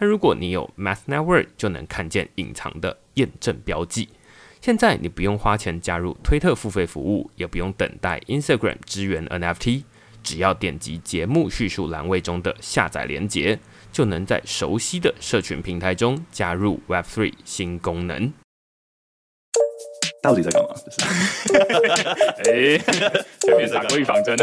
[0.00, 4.08] 但如果你有 Math Network，就能看见隐藏的验证标记。
[4.62, 9.82] 现在你不用花钱加入推特付费服务，也不用等待 Instagram 支援 NFT，
[10.22, 13.58] 只要点击节目叙述栏位中的下载连接，
[13.92, 18.32] 就能在熟悉的社群平台中加入 Web3 新功能。
[20.22, 20.68] 到底在干嘛？
[22.44, 22.78] 哎，
[23.40, 24.36] 前面打过预防针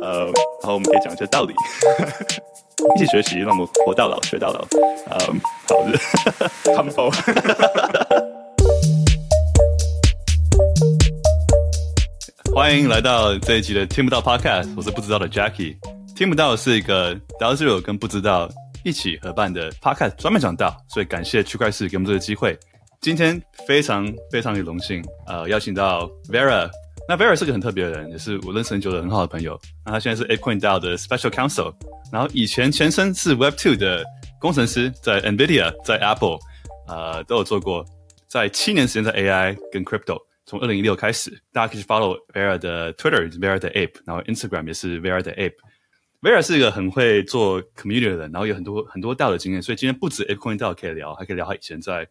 [0.00, 1.54] 呃，然后我们可以讲一些道理，
[2.94, 4.62] 一起学习，让我们活到老学到老。
[5.10, 5.96] 嗯，好的
[6.74, 7.10] ，Humble。
[12.54, 15.76] 欢迎来到这一集的听不到 Podcast，我是不知道的 Jackie。
[16.14, 18.46] 听不到是一个 DAOzero 跟不知道
[18.84, 22.58] 一起合办的 Podcast，专门讲道，所以感谢区块市给我们这个机会。
[23.00, 26.68] 今天非常非常的荣幸，呃，邀请到 Vera。
[27.08, 29.58] 那 Vera 是个很特别的人，也是我认识很久的很好的朋友。
[29.84, 31.72] 那他现在是 ApeCoin DAO 的 Special Counsel，
[32.12, 34.04] 然后以前前身是 Web2 的
[34.40, 36.38] 工程师，在 NVIDIA、在 Apple，
[36.88, 37.84] 呃，都有做过。
[38.26, 45.54] 在七年时间在 AI 跟 Crypto，从二零一六开始，大家可以去 follow Vera 的 Twitter，Vera 的 Ape，然后 Instagram 也是 Vera 的 Ape。
[46.22, 52.08] Vera 是一个很会做 Community 的人，然后有很多很多 DAO 的经验，所以今天不止 ApeCoin DAO 可以聊，还可以聊他以前在。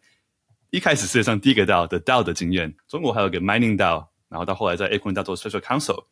[0.70, 6.04] 一开始世界上第一个 DAO 的 DAO 的经验，中国还有个 Mining DAO，然后到后来在 ApeCoin DAO 做 Special Counsel，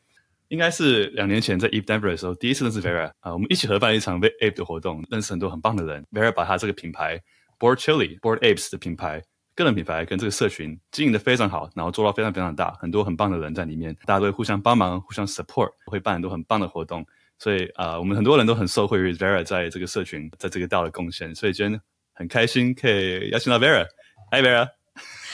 [0.48, 6.04] 应该是两年前在 Eve Denver 的时候第一次认识 Vera 啊，我们一起合办一场 Ape 的活动，认识很多很棒的人。
[6.12, 7.20] Vera 把他这个品牌
[7.58, 9.22] Board Chili Board Apes 的品牌
[9.54, 17.06] 个人品牌跟这个社群经营的非常好，然后做到非常非常大，很多很棒的人在里面，大家都会互相帮忙、互相 support，会办很多很棒的活动。
[17.38, 21.80] 所以啊、我们很多人都很受惠于 Vera 在这个社群在这个岛的贡献，所以今天
[22.12, 23.84] 很开心可以邀请到 Vera。
[24.30, 24.68] Hi Vera。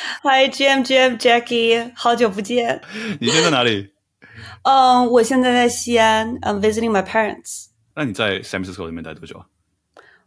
[0.22, 2.81] Hi Jim Jim Jackie，好久不见。
[3.21, 3.93] 你现在在哪里？
[4.62, 6.38] 嗯，um, 我现在在西安。
[6.41, 7.66] I'm visiting my parents。
[7.94, 9.47] 那你在 San Francisco 里面待多久啊？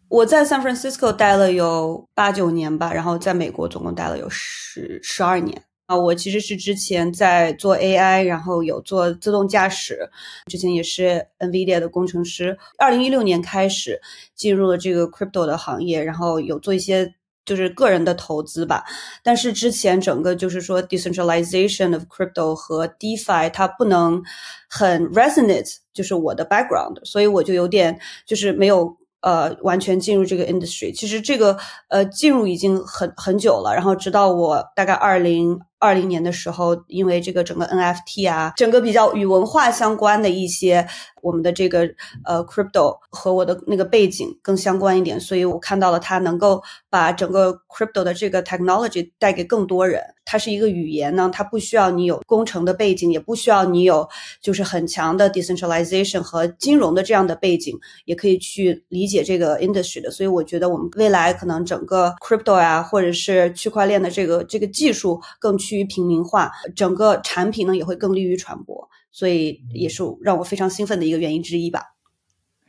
[0.09, 5.63] 我在 San Francisco 待了有八九年吧，然后在美国总共待了有十十二年。
[5.87, 10.09] 啊，我其实是之前在做 AI，然后有做自动驾驶，
[10.45, 12.57] 之前也是 NVIDIA 的工程师。
[12.77, 13.99] 二零一六年开始
[14.35, 17.15] 进入了这个 crypto 的行业，然后有做一些。
[17.45, 18.83] 就是个人的投资吧，
[19.21, 24.23] 但是之前整个就是说 decentralization of crypto 和 DeFi 它不能
[24.69, 30.95] 很 resonate，就是我的 background，所以我就有点就是没有呃完全进入这个 industry。
[30.95, 31.57] 其实这个
[31.89, 40.87] 呃进入已经很很久了，然后直到我大概二零二零年的时候，因为这个整个 NFT 啊，整个比较与文化相关的一些。
[41.21, 41.89] 我们的这个
[42.25, 50.03] 呃，crypto 和我的那个背景更相关一点，所以我看到了它能够把整个 crypto 的这个 technology 带给更多人。
[50.25, 54.05] 它是一个语言呢，它不需要你有工程的背景，也不需要你有
[54.41, 60.11] 就是很强的 decentralization 和金融的这样的背景，也可以去理解这个 industry 的。
[60.11, 68.89] 所以我觉得我们未来可能整个 crypto 呀，或者是区块链的这个这个技术更趋于平民化，整个产品呢也会更利于传播。
[69.11, 71.93] 所以也是让我非常兴奋的一个原因之一吧。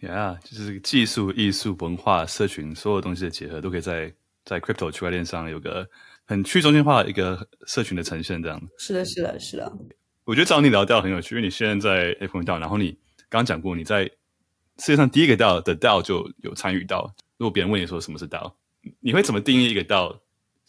[0.03, 4.13] Yeah，就是技术、艺术、文化、社群所有东西的结合，都可以在
[4.45, 5.89] 在 crypto 区块链上有个
[6.27, 8.43] 很去中心化的一个社群的呈现。
[8.43, 9.73] 这样是的，是的，是的。
[10.25, 12.91] 我觉得找你聊 DAO 很有趣，因为你现在在 ApeCoin DAO，然后你
[13.31, 14.05] 刚刚讲过你在
[14.77, 17.15] 世界上第一个 DAO 的 DAO 就有参与到。
[17.39, 18.53] 如果别人问你说什么是 DAO，
[19.01, 20.19] 你会怎么定义一个 DAO？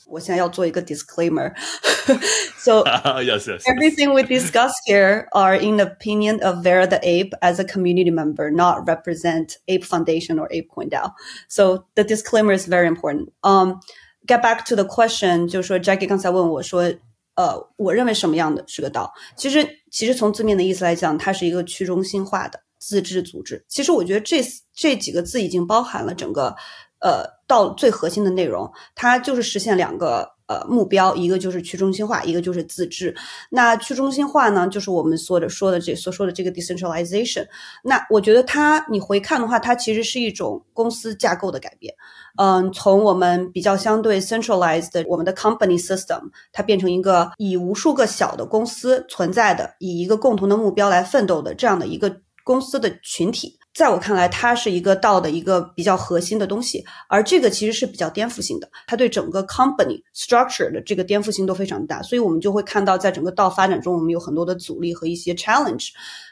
[0.07, 2.83] 我现在要做一个 disclaimer，so
[3.23, 3.63] yes, yes.
[3.67, 8.11] everything we discuss here are in the opinion of Vera the Ape as a community
[8.11, 11.13] member, not represent Ape Foundation or ApeCoin DAO.
[11.49, 13.31] So the disclaimer is very important.
[13.45, 13.81] Um,
[14.27, 16.91] get back to the question，就是说 Jackie 刚才问我说，
[17.37, 19.11] 呃，我认为什么样的是个 DAO？
[19.37, 23.63] 其实，其实从字面的意思来讲，它是一个去中心化的自治组织。
[23.69, 24.43] 其实我觉得这
[24.75, 26.57] 这几个字已经包含了整个。
[27.06, 33.16] 呃，到最核心的内容，它就是实现两个呃目标，一个就是去中心化，一个就是自治。
[33.52, 37.46] 那去中心化呢，就是我们说的说的这所说的这个 decentralization。
[37.84, 41.94] 那我觉得它你回看的话，它其实是一种公司架构的改变。
[42.38, 52.12] 嗯，从我们比较相对 centralized 的我们的 company system，它变成一个以无数个小的公司存在的，以一个共同的目标来奋斗的这样的一个
[52.44, 53.60] 公司的群体。
[53.76, 65.90] 在我看来，它是一个道的一个比较核心的东西，而这个其实是比较颠覆性的，它对整个 company structure 的这个颠覆性都非常大，所以我们就会看到，在整个道发展中，我们有很多的阻力和一些 challenge。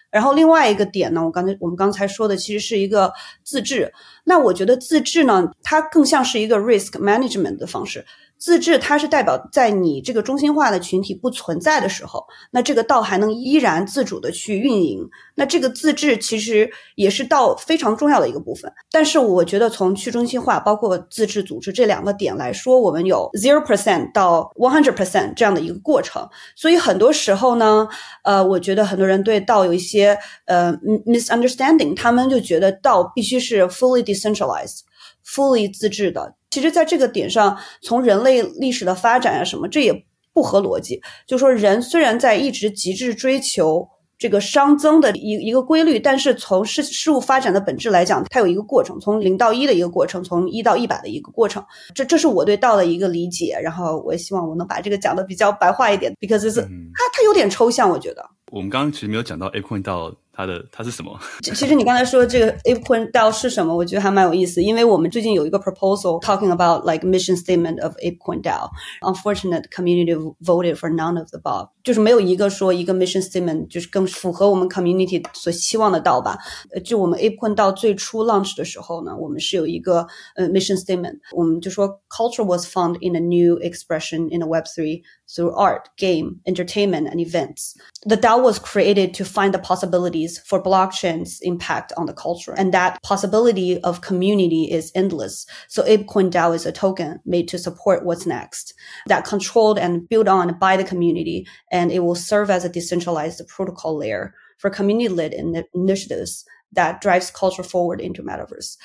[0.10, 3.12] 然后另外一个点呢，我刚才我们刚才说的其实是一个
[3.44, 3.92] 自治，
[4.24, 8.06] 那我觉得自治呢，它更像是一个 risk management 的方式。
[8.38, 15.07] 自治，它是代表在你这个中心化的群体不存在的时候，那这个道还能依然自主的去运营。
[15.35, 18.71] 那这个自治其实也是道非常重要的一个部分。
[18.91, 26.27] 但是我觉得从去中心化包括自治组织这两个点来说，我们有 zero percent 到 one hundred percent 这样的一个过程。
[26.56, 27.88] 所以很多时候呢，
[28.24, 30.74] 呃，我觉得很多人对道有一些呃
[31.06, 34.81] misunderstanding，他们就觉得道必须是 fully decentralized。
[35.25, 41.02] fully 自治的，其实，在这个点上，从人类历史的发展啊什么，这也不合逻辑。
[41.26, 43.90] 就说，人虽然在一直极致追求
[44.20, 51.66] 这个熵增的一一个规律，但是从事事物发展的本质来讲，它有一个过程，从零到一的一个过程，从一到一百的一个过程。
[51.96, 53.60] 这这是我对道的一个理解。
[53.64, 58.25] 然后，我也希望我能把这个讲的比较白话一点，because 是它它有点抽象，我觉得。
[58.51, 60.15] 我们刚刚其实没有讲到 Apecoin DAO。
[60.36, 61.15] 它的它是什么？
[61.44, 63.75] 其实你刚才说这个 ApeCoin DAO 是什么？
[63.75, 68.68] 我觉得还蛮有意思，因为我们最近有一个 proposal talking about like mission statement of ApeCoin DAO.
[69.01, 76.36] Unfortunate community voted for none of the above，就是没有一个说一个 mission statement 就是更符合我们 community 所期望的道吧。
[76.71, 84.42] 呃，就我们 ApeCoin DAO 最初 launch 的时候呢，我们是有一个呃 mission statement，我们就说 culture was found in a new expression in
[84.42, 87.76] a Web3 through art, game, entertainment, and events.
[88.05, 92.55] The DAO was created to find the possibilities for blockchain's impact on the culture.
[92.56, 95.47] And that possibility of community is endless.
[95.69, 98.75] So ApeCoin DAO is a token made to support what's next
[99.06, 101.47] that controlled and built on by the community.
[101.70, 105.35] And it will serve as a decentralized protocol layer for community-led
[105.75, 108.76] initiatives that drives culture forward into metaverse.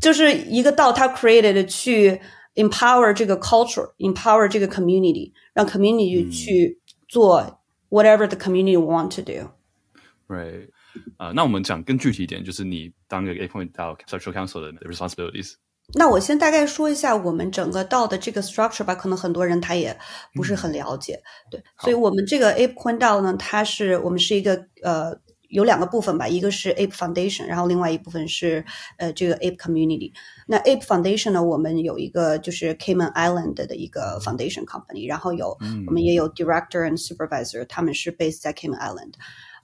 [0.00, 2.20] 就是一个道，它 created 去
[2.54, 10.68] empower 这个 culture，empower 这个 community，让 community 去做 whatever the community want to do。Right.
[11.16, 15.54] 啊、呃，那我们讲更具体一点，就是你当一个 ApeCoin DAO Structural Council 的 responsibilities。
[15.94, 19.96] 那我先大概说一下我们整个道的这个 structure 吧，可能很多人他也
[20.34, 25.16] 不是很了解，嗯、对，所以我们这个 ApeCoin DAO 呢，它是我们是一个呃
[25.52, 28.64] 有两个部分吧，一个是 Ape Foundation，然后另外一部分是
[28.98, 30.12] 呃这个 Ape Community。
[30.46, 39.14] 那 Ape Foundation 呢，我们有一个就是 Cayman Island 的一个 foundation company，然后有、嗯、我们也有 director and supervisor，他们是 based 在 Cayman Island。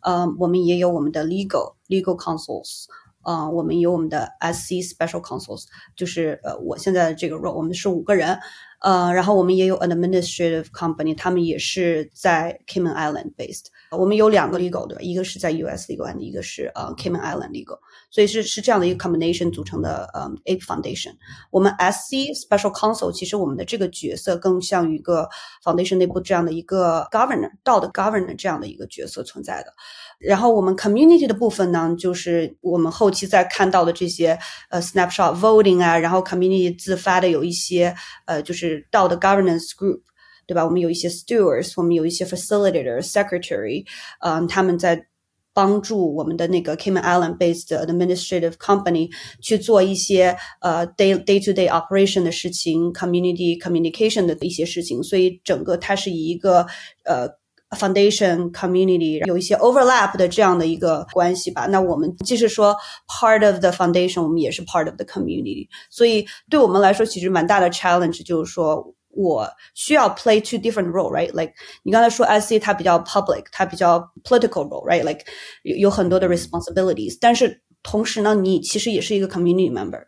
[0.01, 2.85] 呃，我们也有我们的 legal legal counsels，
[3.23, 5.65] 呃，我们有我们的 SC special counsels，
[5.97, 8.39] 就是呃，我现在的这个 role，我们是五个人，
[8.80, 17.80] 呃，然后我们也有 administrative company，他们也是在 Cayman Island based，我们有两个 legal 的，一个是在 US legal，一个是呃 Cayman Island legal，
[18.10, 21.14] 所以是是这样的一个 combination 组成的呃 Ape Foundation。
[21.52, 25.28] 我们 SC special counsel，其实我们的这个角色更像一个
[25.64, 29.74] foundation 内部这样的一个 governor，道的 governor 这样的一个角色存在的。
[30.19, 34.39] 然后我们 community 的部分呢，就是我们后期在看到的这些
[34.71, 37.95] 呃 snapshot voting 啊，然后 community 自发的有一些
[38.25, 40.01] 呃就是道的 governance group，
[40.47, 40.65] 对吧？
[40.65, 43.85] 我们有一些 stewards，我们有一些 facilitator、secretary，
[44.21, 45.07] 嗯、呃，他们在
[45.53, 49.11] 帮助我们的那个 Cayman Island based administrative company
[49.43, 56.67] 去做一些呃 day day to day operation 的事情，community communication 的一些事情，所以整个它是以一个
[57.05, 57.29] 呃。
[57.71, 61.67] Foundation community 有一些 overlap 的这样的一个关系吧。
[61.67, 62.77] 那我们即使说
[63.09, 65.67] part of the foundation，我们也是 part of the community。
[65.91, 75.25] 所以对我们来说，其实蛮大的 challenge 就是说我需要 play two different role，right？Like 你刚才说 SC 它比较 public，它比较 political role，right？Like
[75.65, 80.05] 有有很多的 responsibilities，但是同时呢，你其实也是一个 community member，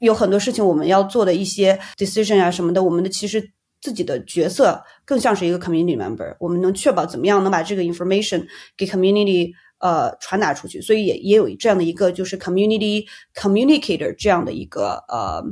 [0.00, 3.52] 有很多事情我们要做的一些 decision 啊什么的，我们的其实。
[3.81, 8.47] 自己的角色更像是一个 community member，我们能确保怎么样能把这个 information
[8.77, 15.43] 给 community 呃传达出去，所以也也有这样的一个就是 community communicator 这样的一个呃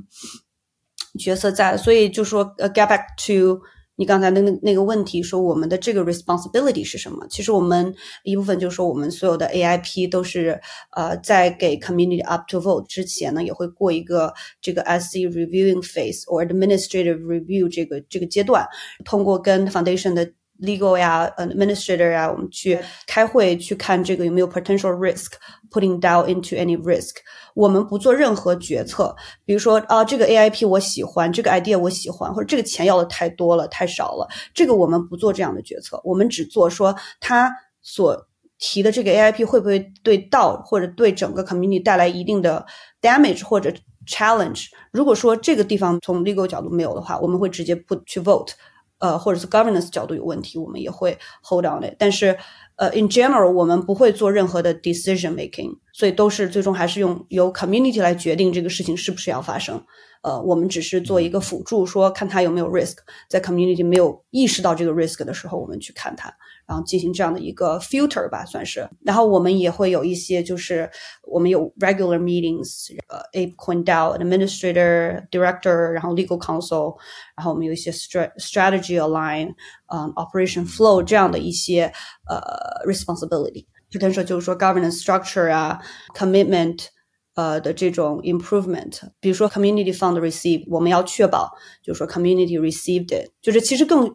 [1.19, 3.61] 角色在，所以就说呃 get back to。
[3.99, 7.27] 你刚才那个那个问题说我们的这个 responsibility 是什么？
[7.29, 10.57] 其实我们一部分就是说我们所有的 AIP 都是
[10.95, 18.65] 呃在给 community up to vote 之前呢，也会过一个这个 SC reviewing phase or administrative review 这个这个阶段，
[19.03, 25.33] 通过跟 foundation 的 legal 呀、administrator 呀，我们去开会去看这个有没有 potential risk
[25.69, 27.15] putting down into any risk。
[27.59, 29.13] 我们不做任何决策，
[29.43, 37.51] 比如说啊，这个 AIP 我喜欢，这个 idea 我喜欢，或者这个钱要的太多了，太少了，这个我们不做这样的决策，我们只做说他
[37.81, 42.65] 所提的这个 AIP 会不会对道或者对整个 community 带来一定的
[43.01, 43.73] damage 或者
[44.07, 44.67] challenge？
[44.93, 48.51] 如果说这个地方从 legal 角度没有的话，我们会直接不去 vote。
[48.99, 51.95] 呃，或者是 governance 角度有问题，我们也会 hold on it。
[51.97, 52.37] 但是，
[52.75, 59.83] 呃，in general，我们不会做任何的 decision making，所以都是最终还是用由 community 来决定这个事情是不是要发生。
[60.21, 62.97] 呃，我们只是做一个辅助，说看它有没有 risk，
[63.29, 66.33] 在 community 没有意识到这个 risk 的时候，我们去看它。
[66.68, 68.88] 然后进行这样的一个 filter 吧，算是。
[69.04, 70.90] 然后我们也会有一些，就是
[71.22, 76.96] 我们有 regular meetings，呃，ApeCoin DAO administrator、director，然后 legal counsel，
[77.36, 79.54] 然后我们有一些 strategy align，
[79.92, 81.92] 嗯，operation flow 这样的一些
[82.28, 82.40] 呃
[82.86, 85.78] responsibility。potential 就是说 governance structure 啊，
[86.16, 86.86] commitment，
[87.34, 89.00] 呃的这种 improvement。
[89.20, 91.52] 比如说 community fund receive，我们要确保
[91.82, 94.10] 就是说 community received it，就是其实更。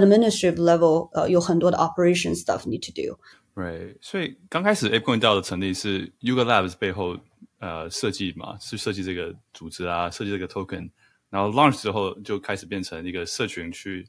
[0.00, 3.18] Administrative level，呃，有很多的 operation stuff need to do。
[3.54, 7.16] Right，所以刚开始 ApeCoin DAO 的成立是 Yuga Labs 背后
[7.58, 10.90] 呃设计嘛，是设计这个组织啊，设计这个 token，
[11.30, 14.06] 然后 launch 之后就开始变成一个社群去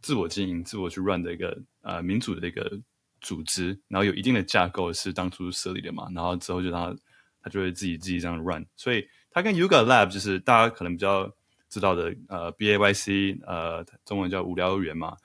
[0.00, 2.80] 自我经营、自我去 run 的一个呃民主的一个
[3.20, 7.00] 组织，然后有一定的架构是当初设立的嘛，然后之后就让它
[7.42, 11.30] 它就会自己自己这样 run，所以它跟 Yuga Labs 就是大家可能比较。
[11.68, 15.16] 知道的，呃，B A Y C，呃，中文叫无聊猿嘛，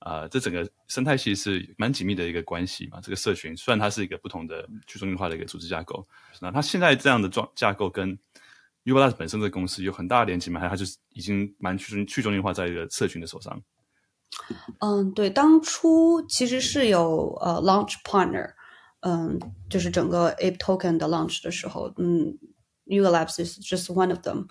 [0.00, 3.00] 呃，这整个生态其实是蛮紧密的一个关系嘛。
[3.00, 6.06] 这个社群虽然它是一个不同的去中心化的一个组织架构，
[6.40, 8.18] 那它现在这样的状架构跟
[8.84, 10.58] Yuga Labs 本身这个公司有很大的连接嘛？
[10.60, 13.62] 还是它就是已经蛮去中去中心化在一个社群的手上？
[14.80, 18.52] 嗯，对，当初其实是有呃 launch partner，
[19.00, 19.38] 嗯，
[19.68, 22.38] 就是整个 Ape Token 的 launch 的时候，嗯。
[22.90, 24.46] Yuga Labs is just one of them，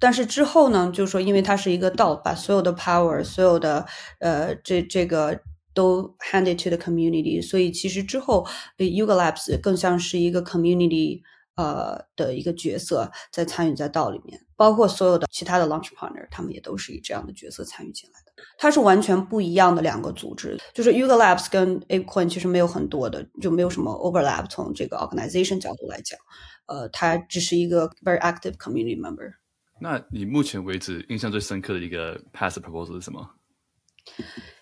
[0.00, 3.86] 但是之后呢，就是说，因为它是一个 DAO，把所有的 power，所有的
[4.18, 5.38] 呃，这这个
[5.74, 8.46] 都 handed to the community，所以其实之后
[8.78, 11.20] ，Yuga Labs 更像是一个 community
[11.56, 18.32] 呃的一个角色，在参与在 DAO 里面，包括所有的其他的 launch partner，他们也都是以这样的角色参与进来的。
[18.58, 26.18] 它是完全不一样的两个组织，就是 Yuga Labs 跟 ApeCoin 其实没有很多的，就没有什么 overlap，从这个 organization 角度来讲。
[26.67, 29.33] 呃，他只是一个 very active community member。
[29.79, 33.29] 那你目前为止印象最深刻的一个 pass proposal 是什么？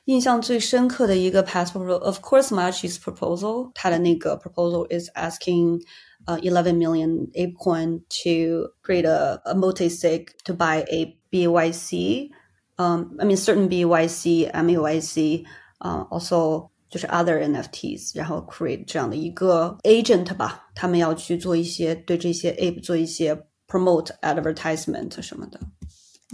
[0.05, 3.71] 印象最深刻的一个 pass proposal，of course, Machi's proposal。
[3.73, 5.81] 他的那个 proposal is asking
[6.25, 12.29] 呃、uh, eleven million ApeCoin to create a, a multi-sig to buy a BYC。
[12.77, 15.45] 嗯，I mean certain BYC, MUIC，
[15.79, 16.69] 呃、uh,，also。
[16.90, 23.34] 就是 other NFTs，然后 create 这样的一个 agent 吧，他们要去做一些对这些 ape 做一些
[23.68, 25.60] promote advertisement 什么的，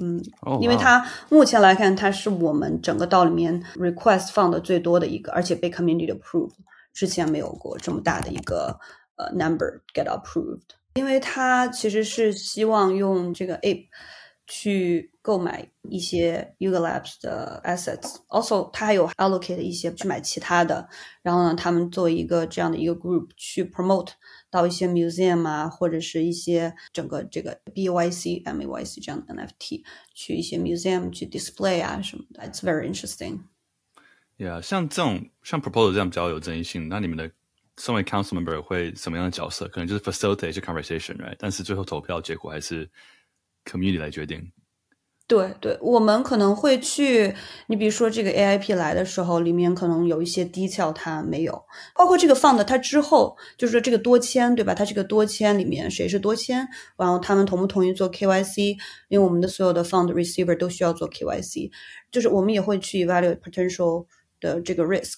[0.01, 0.63] 嗯，oh.
[0.63, 6.51] 因为它目前来看，它是我们整个 DAO 里面 request 放的最多的一个，而且被 community approve，
[6.95, 8.75] 之前没有过这么大的一个
[9.17, 10.63] 呃 number get approved，
[10.95, 13.87] 因为它其实是希望用这个 ape。
[14.49, 20.88] 去购买一些 Yuga Labs 的 assets，also 他还有 allocate 一些去买其他的，
[21.22, 24.10] 然后呢，他们做一个这样的一个 group 去 promote
[24.50, 29.84] 到一些 museum 啊，或者是一些整个这个 BYC、MAYC 这样的 NFT
[30.14, 37.32] 去一些 museum 去 display 啊什么的，it's very interesting。Yeah，像这种像 proposal 这样比较有争议性，那你们的
[37.78, 39.68] 身为 council member 会什么样的角色？
[39.68, 41.36] 可能就是 facilitate 这 conversation，right？
[41.38, 42.90] 但是最后投票结果还是。
[43.64, 44.52] community 来决定，
[45.29, 47.35] 对对，我们可能会去，
[47.67, 51.65] 你比如说这个 AIP 来的时候，里面可能有一些 detail 它没有，
[51.97, 54.73] 包括这个 fund 它之后，就是说这个多签，对吧？
[54.73, 58.77] 它这个多签里面谁是多签，然后他们同不同意做 KYC，
[59.09, 61.73] 因为我们的所有的 fund receiver 都需要做 KYC，
[62.13, 64.07] 就是我们也会去 evaluate potential
[64.41, 65.15] 的这个 risk。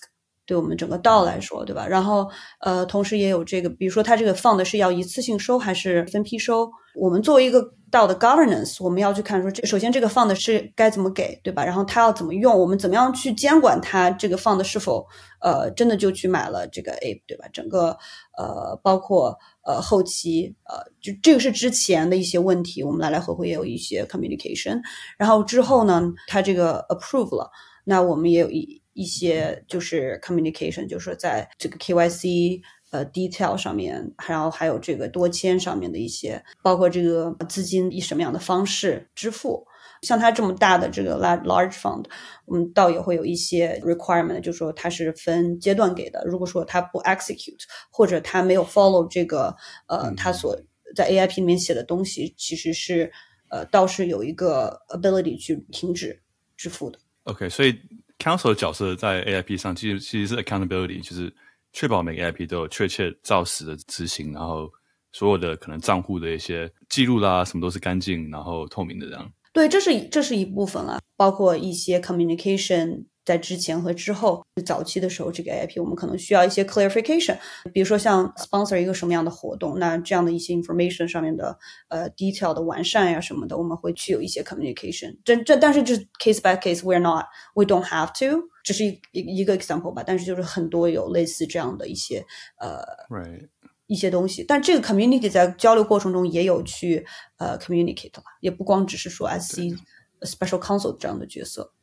[0.48, 1.86] 对我们整个 DAO 来说，对吧？
[1.86, 2.26] 然后，
[2.60, 6.70] 呃，同时也有这个，比如说它这个放的是要一次性收还是分批收？
[6.94, 11.62] 我们作为一个 DAO 的 governance，我们要去看说，这首先这个放的是该怎么给，对吧？
[11.62, 12.58] 然后它要怎么用？
[12.58, 15.06] 我们怎么样去监管它这个放的是否，
[15.42, 17.44] 呃，真的就去买了这个 A，对吧？
[17.52, 17.94] 整个，
[18.38, 19.36] 呃，包括
[19.66, 24.80] 呃后期，呃，就这个是之前的一些问题，我们来来回回也有一些 communication。
[25.18, 27.50] 然后之后呢，它这个 approve 了，
[27.84, 28.80] 那我们也有一。
[28.98, 39.64] 一些就是 communication，就是说在这个 KYC 呃 detail 上面，然后还有这个多签上面的一些，包括这个资金以什么样的方式支付。
[40.02, 42.06] 像它这么大的这个 large fund，
[42.44, 46.24] 我们倒也会有一些 requirement，就是说它是分阶段给的。
[46.26, 47.62] 如果说它不 execute，
[47.92, 49.54] 或者它没有 follow 这个
[49.86, 50.60] 呃，它所
[50.96, 53.12] 在 AIP 里面写的东西，其实是
[53.48, 56.20] 呃倒是有一个 ability 去停止
[56.56, 56.98] 支付的。
[57.22, 57.78] OK，所以。
[58.18, 61.32] Council 的角色在 AIP 上其实其实是 accountability，就是
[61.72, 64.70] 确保每个 AIP 都有确切照实的执行，然后
[65.12, 69.32] 所有的可能账户的一些记录啦，什么都是干净然后透明的这样。
[69.52, 73.04] 对，这是这是一部分了，包括一些 communication。
[73.28, 77.36] 在之前和之后，早期的时候，这个 AIP 我们可能需要一些 clarification，
[77.74, 81.58] 比如说像 sponsor 一个什么样的活动，那这样的一些 information 上面的
[81.88, 85.18] 呃 detail 的完善呀什么的，我们会去有一些 communication。
[85.22, 90.02] 这这但是这 case by case，we're not we don't have to，这是一一个 example 吧。
[90.02, 92.24] 但是就是很多有类似这样的一些
[92.58, 92.80] 呃
[93.10, 93.46] right
[93.88, 97.06] 一些东西，但这个 community 在交流过程中也有去
[97.36, 99.76] 呃 communicate 了，也不光只是说 SC
[100.22, 101.74] special counsel 这样的角色。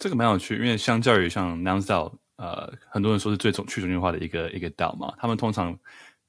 [0.00, 5.78] 这个蛮有趣，因为相较于像 Nonce DAO，呃，很多人说是最中去中心化的一个一个 DAO 嘛，他们通常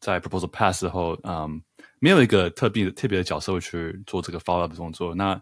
[0.02, 1.62] 在 proposal pass 后，嗯，
[2.00, 5.16] 没有一个特别的特别的角色会去做这个 follow up 的动作。
[5.16, 5.42] 那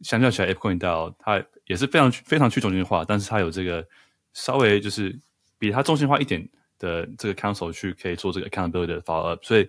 [0.00, 3.86] 相较起来，ApeCoin DAO 它也是非常非常去中心化，但是它有这个
[4.34, 5.16] 稍微就是
[5.56, 6.44] 比它中心化一点
[6.76, 9.68] 的这个 council 去可以做这个 accountability 的 follow up，所以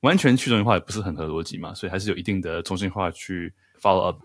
[0.00, 4.18] 完全去中心化也不是很合逻辑嘛，所以还是有一定的中心化去 follow up。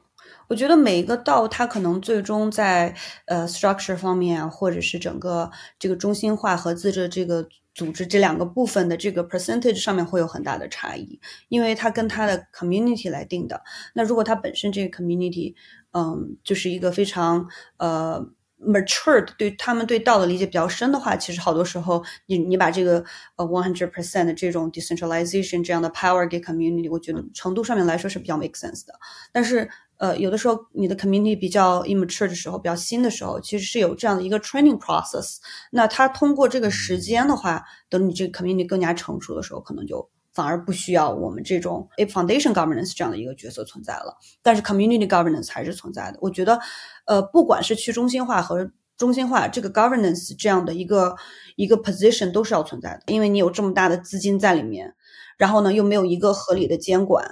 [0.48, 13.62] 我觉得每一个道，它可能最终在呃 structure 方面，或者是整个这个中心化和自治这个组织这两个部分的这个 percentage 上面会有很大的差异，因为它跟它的 community 来定的。
[13.94, 15.54] 那如果它本身这个 community，
[15.92, 18.25] 嗯，就是一个非常呃
[18.60, 23.04] matured，对他们对道的理解比较深的话，其实好多时候你你把这个
[23.36, 28.94] 呃 one hundred percent 的这种 decentralization 这样的 power 给 community，我觉得程度上面来说是比较 make sense 的，
[29.32, 29.70] 但是。
[30.00, 35.38] 呃，有的时候你的 community 比较 immature 的时候，比较新的时候，其实是有这样的一个 training process。
[35.72, 44.15] 那它通过这个时间的话，等你这个 community 更加成熟的时候，可能就反而不需要我们这种 Ape Foundation governance 这样的一个角色存在了。
[44.44, 46.20] 但是 community governance 还是存在的。
[46.22, 46.60] 我觉得，
[47.08, 51.15] 呃，不管是去中心化和中心化，这个 governance 这样的一个
[51.56, 54.94] 一个 position 都是要存在的，因为你有这么大的资金在里面，
[55.39, 57.25] 然后呢，又没有一个合理的监管。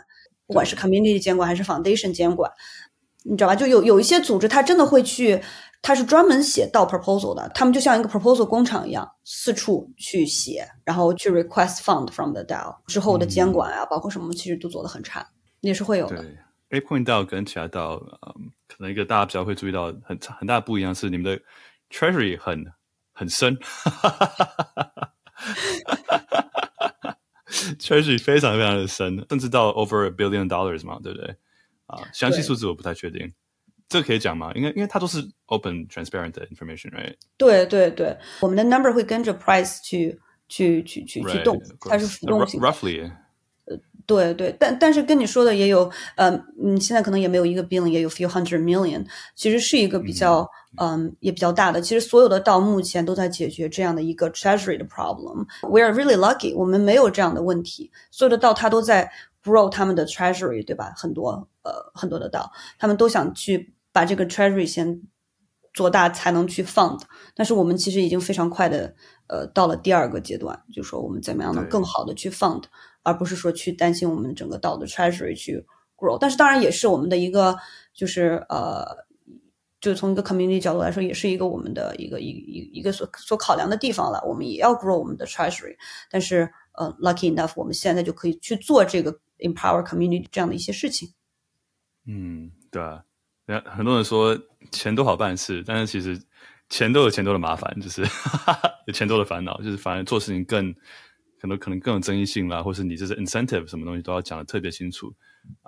[0.48, 2.52] 不管是 community 监管还是 foundation 监管，
[3.24, 3.56] 你知道吧？
[3.56, 5.42] 就有有一些组织，他真的会去，
[5.82, 15.28] 他是专门写 DAO proposal 的，他们就像一个 proposal 工厂一样，四处去写，然后去 request fund from the DAO 之后的监管啊，嗯、包括什么，其实都做得很差，
[15.62, 16.24] 也是会有的。
[16.70, 21.40] 对，ApeCoin DAO 跟其他 DAO，嗯，可能一个大家比较会注意到很很大的不一样是，你们的
[21.92, 22.66] treasury 很
[23.14, 23.56] 很深。
[27.80, 31.36] ，treasury 非常非常的深，甚至到 over a billion dollars 嘛，对不对？
[31.86, 33.32] 啊，详细数字我不太确定，
[33.88, 34.52] 这个可以讲吗？
[34.56, 37.16] 因为因为它都是 open transparent information，right？
[37.38, 42.60] 对对对，我们的 number 会跟着 price 去去去去去动，它是浮动性。
[42.60, 43.12] Roughly。
[44.08, 46.30] 对对，但但是跟你说的也有，呃，
[46.64, 51.82] 嗯，现在可能也没有一个 billion，也有 few hundred million，其实是一个比较，嗯，嗯，也比较大的。
[51.82, 55.48] 其实所有的到目前都在解决这样的一个 treasury 的 problem。
[55.64, 57.90] We are really lucky，我们没有这样的问题。
[58.12, 59.12] 所有的道它都在
[59.44, 60.94] grow 他们的 treasury，对吧？
[60.96, 65.02] 很多，呃，很多的道，他们都想去把这个 treasury 先
[65.74, 67.00] 做大，才能去 fund。
[67.34, 68.94] 但是我们其实已经非常快的，
[69.28, 72.64] 呃，到了第二个阶段，就是说我们怎么样能更好的去 fund。
[73.04, 75.64] 而不是说去担心我们整个岛的 treasury 去
[75.96, 77.56] grow，但是当然也是我们的一个，
[77.94, 78.84] 就是呃，
[79.80, 84.20] 就从一个 community 角度来说，也是一个我们的一个一一一个所所考量的地方了。
[84.28, 85.76] 我们也要 grow 我们的 treasury，
[86.10, 91.14] 但是呃，lucky enough，我们现在就可以去做这个 empower community 这样的一些事情。
[92.08, 92.82] 嗯，对
[93.66, 94.38] 很多人说
[94.72, 96.22] 钱多好办事，但是其实
[96.70, 98.02] 钱多有钱多的麻烦，就是
[98.88, 100.74] 有钱多的烦恼，就是反而做事情更。
[101.38, 105.14] 可能可能更有争议性啦，或是你这是 incentive 什么东西都要讲得特别清楚，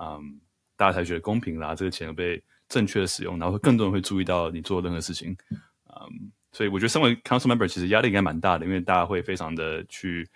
[0.02, 0.40] 嗯，
[0.76, 5.38] 大家才觉得公平啦，这个钱被正确的使用，然后更多人会注意到你做任何事情，
[5.86, 10.28] 嗯，所以我觉得身为 council member 其实压力应该蛮大的，因为大家会非常的去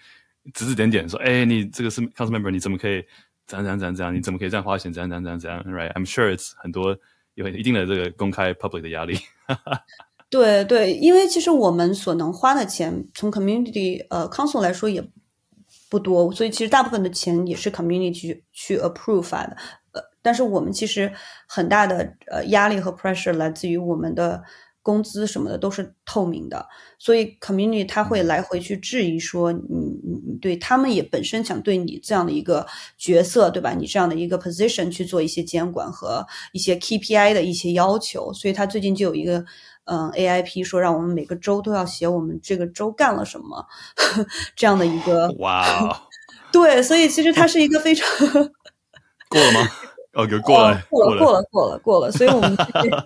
[0.54, 3.04] 指指点点说，哎，你这个是 council member，你怎么可以
[3.47, 6.95] 怎样怎样怎样怎样，你怎么可以这样花钱，怎样怎样怎样怎样，right？I'm sure it's 很多
[7.41, 9.17] 有一定的这个公开 public 的压力。
[10.30, 15.04] 对对，因为其实我们所能花的钱，从 community 呃 council 来说也。
[15.89, 19.58] 不多，所以其实大部分的钱也是 community 去去 approve 发的，
[19.91, 21.12] 呃，但是我们其实
[21.49, 24.41] 很大的呃压力和 pressure 来自于我们的
[24.81, 26.67] 工资什么的都是透明的，
[26.97, 32.65] 所以 community 他会来回去质疑说，你你你对他们也本身想对你这样的一个
[32.97, 33.73] 角色，对吧？
[33.73, 39.45] 你这样的一个 position 去做一些监管和一些 KPI 的一些要求，所以他最近就有一个。
[39.85, 43.65] 嗯，AIP 说让我们每个周都要写我们这个周干了什么，
[43.95, 46.07] 呵 呵这样的一个哇
[46.53, 48.07] 对，所以其实它是一个非常
[49.27, 49.67] 过了吗？
[50.13, 52.12] 哦，有过了，过了，过了，过了，过了。
[52.12, 52.58] 所以我们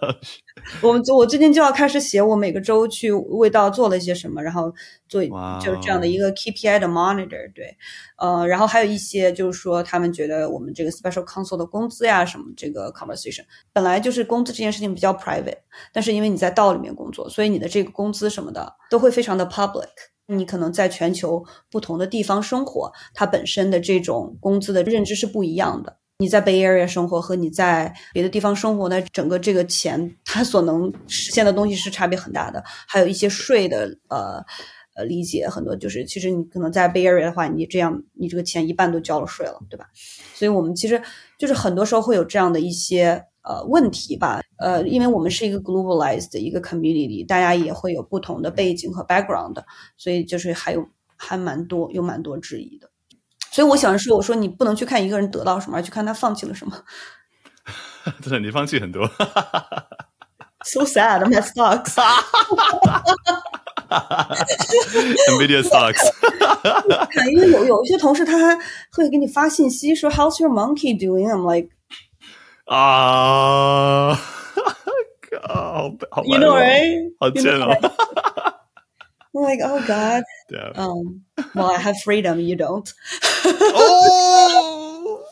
[0.82, 4.74] 我们我最近就要开始写我每个周去为道做了一些什么，然后
[5.08, 5.24] 做
[5.62, 7.54] 就是这样的一个 KPI 的 monitor。
[7.54, 7.78] 对，
[8.18, 15.60] 呃，然后还有一些就是说他们觉得我们这个 special counsel 的工资呀什么这个 conversation 本来就是工资这件事情比较 private，
[15.94, 19.90] 但是因为你在道里面工作，所以你的这个工资什么的都会非常的 public。
[20.28, 25.98] 你可能在全球不同的地方生活，它本身的这种工资的认知是不一样的。
[26.18, 32.64] 你在 Bay Area 生活和你在别的地方生活的整个这个钱，它所能实现的东西是差别很大的。
[32.66, 34.44] 还有一些税的呃
[34.96, 39.88] 呃理解，很多就是其实你可能在 Bay Area 的话，你这样你这个钱一半都交了税了，对吧？
[40.34, 41.02] 所以我们其实
[41.38, 43.26] 就是很多时候会有这样的一些。
[43.48, 49.54] 呃，问题吧，呃，因为我们是一个 globalized 的一个 community，大家也会有不同的背景和 background，
[49.98, 50.84] 所以就是还有
[51.16, 52.90] 还蛮多，有蛮多质疑的。
[53.56, 56.78] 所以我想说，我说你不能去看一个人得到什么，而去看他放弃了什么。
[58.22, 59.08] 真的，你放弃很多。
[60.66, 61.96] So sad, my stocks.
[65.30, 66.04] Nvidia stocks.
[67.32, 68.60] 因为有有一些同事他还
[68.92, 71.30] 会给你发信息说 How's your monkey doing?
[71.32, 71.70] I'm like.
[72.66, 74.16] 啊，
[75.48, 77.14] 好，好，You know, right?
[77.22, 77.70] 好贱哦
[79.35, 80.25] ！I'm like, oh God.
[80.49, 80.73] Yeah.
[80.75, 81.23] Um,
[81.55, 82.41] well, I have freedom.
[82.41, 82.89] You don't.
[83.75, 85.21] 哦，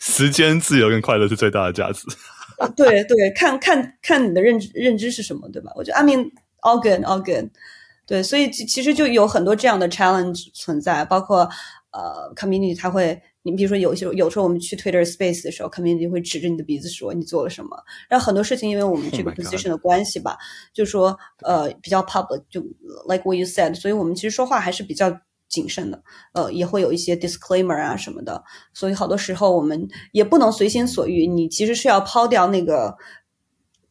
[0.00, 2.06] 时间自由跟快乐是最大的价值。
[2.76, 5.72] 对对，看看看你的认知认知是什么，对吧？
[5.74, 7.50] 我觉得 I mean, all good, all good.
[8.06, 11.48] 对，所以其实就有很多这样的 challenge 存在，包括
[11.90, 13.20] 呃，community 它会。
[13.49, 17.81] 你比如说，有些有时候我们去 Twitter Space 的时候，community 会指着你的鼻子说你做了什么。
[18.09, 20.39] 然后很多事情，因为我们 这个 position 的关系吧，oh、
[20.73, 22.59] 就是说呃比较 public，就
[23.07, 26.03] like what you said，所以我们其实说话还是比较谨慎的。
[26.33, 28.43] 呃，也会有一些 disclaimer 啊什么的。
[28.73, 32.97] 所以好多时候我们也不能随心所欲，你其实是要抛掉那个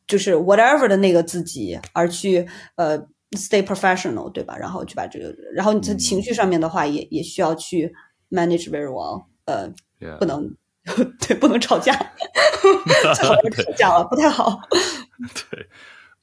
[0.06, 2.98] 就是 whatever 的那个自己，而去呃
[3.32, 4.56] stay professional，对吧？
[4.56, 7.92] 然后去把这个，然后你在情绪上面的话也，也也需要去
[8.30, 9.24] manage very well。
[9.46, 9.72] 呃.
[10.18, 10.54] 不能，
[11.26, 11.92] 对，不能吵架，
[13.14, 14.60] 最好不吵架了，不太好。
[15.50, 15.66] 对，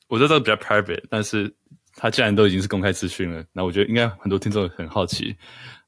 [0.07, 1.51] 我觉得这比较 private，但是
[1.95, 5.35] 他既然都已经是公开资讯了，那我觉得应该很多听众很好奇，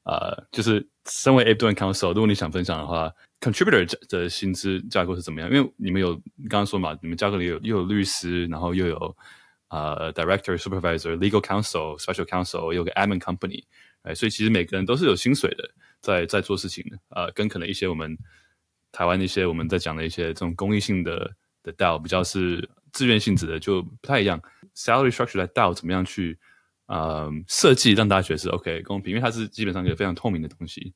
[0.02, 3.08] 呃，就是身为 Ape Council，如果你想分享的话
[3.40, 5.48] ，contributor 的薪资架构是怎么样？
[5.48, 6.14] 因为你们有
[6.48, 9.16] 刚刚说嘛，你们架构里有又有律师，然后又有
[9.68, 13.62] 呃 director、supervisor、legal counsel、special counsel，又有个 admin company，
[14.02, 15.70] 哎，所以其实每个人都是有薪水的。
[16.06, 18.16] 在在做事情的，呃，跟可能一些我们
[18.92, 24.40] 台湾一些我们在讲的一些这种公益性的的 DAO 比较是自愿性质的，就不太一样。
[24.76, 26.38] Salary structure 在 DAO 怎么样去
[26.86, 30.94] 呃设计，让大家觉得是 OK 公平，因为它是基本上一个非常透明的东西。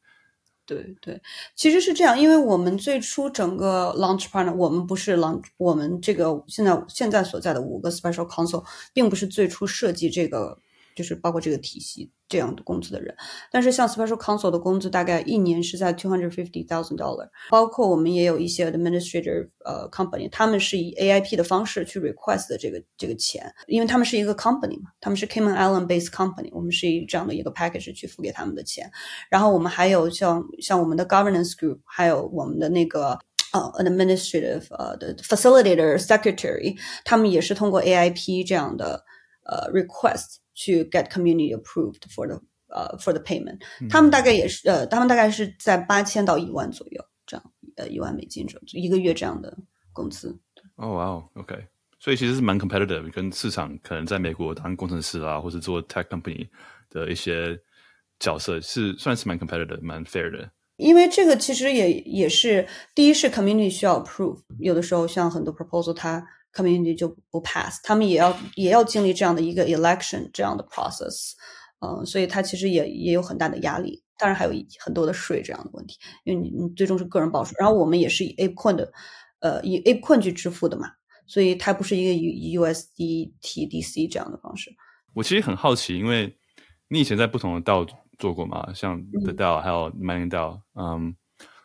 [0.64, 1.20] 对对，
[1.56, 10.60] 其实是这样，因为我们最初整个 launch partner，我们不是 launch，我们这个现在现在所在的五个 special counsel，并不是最初设计这个。
[10.94, 13.14] 就是包括这个体系这样的工资的人，
[13.50, 24.34] 但是像 Special Counsel 的工资大概一年是在 two hundred fifty thousand dollar，包括我们也有一些 administrator 呃 company，他们是以 AIP 的方式去 request 的这个这个钱，因为他们是一个
[24.34, 28.90] company 嘛，他们是 Cayman Island based company，我们是以这样的一个 package 去付给他们的钱，
[29.28, 33.18] 然后我们还有像像我们的 governance group，还有我们的那个
[33.52, 39.04] 呃 administrative 呃的 facilitator secretary，他们也是通过 AIP 这样的
[39.44, 40.39] 呃 request。
[40.59, 49.57] 去 get community approved for the 呃、uh, for the payment，、嗯、他们大概也是呃，他们大概是在八千到一万左右这样，呃，一万美金这一个月这样的
[49.93, 50.37] 工资。
[50.75, 51.55] 哦哇哦，OK，
[51.99, 56.47] 所以其实是蛮 competitive，跟市场可能在美国当工程师啊，或者做 tech company
[56.89, 57.57] 的一些
[58.19, 60.49] 角色是算是蛮 competitive，蛮 fair 的。
[60.77, 66.25] 因为这个其实也也是第一是 community 需要 approve，有的时候像很多 proposal 它。
[66.52, 71.32] community 就不 pass，他们也要也要经历这样的一个 election 这样的 process，
[71.80, 74.52] 嗯，所以他其实也也有很大的压力，当然还有
[74.84, 78.92] 很多的税这样的问题，因为你你最终是个人报税，然后我们也是以 ApeCoin 的，
[79.38, 80.88] 呃，以 ApeCoin 去支付的嘛，
[81.26, 84.70] 所以它不是一个以 USDTDC 这样的方式。
[85.14, 86.36] 我其实很好奇，因为
[86.88, 91.14] 你以前在不同的 DAO 做过嘛，像 The DAO 还有 Mining DAO，嗯，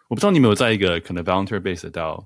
[0.10, 2.26] 我不知道你有没有在一个可能 volunteer base 的 DAO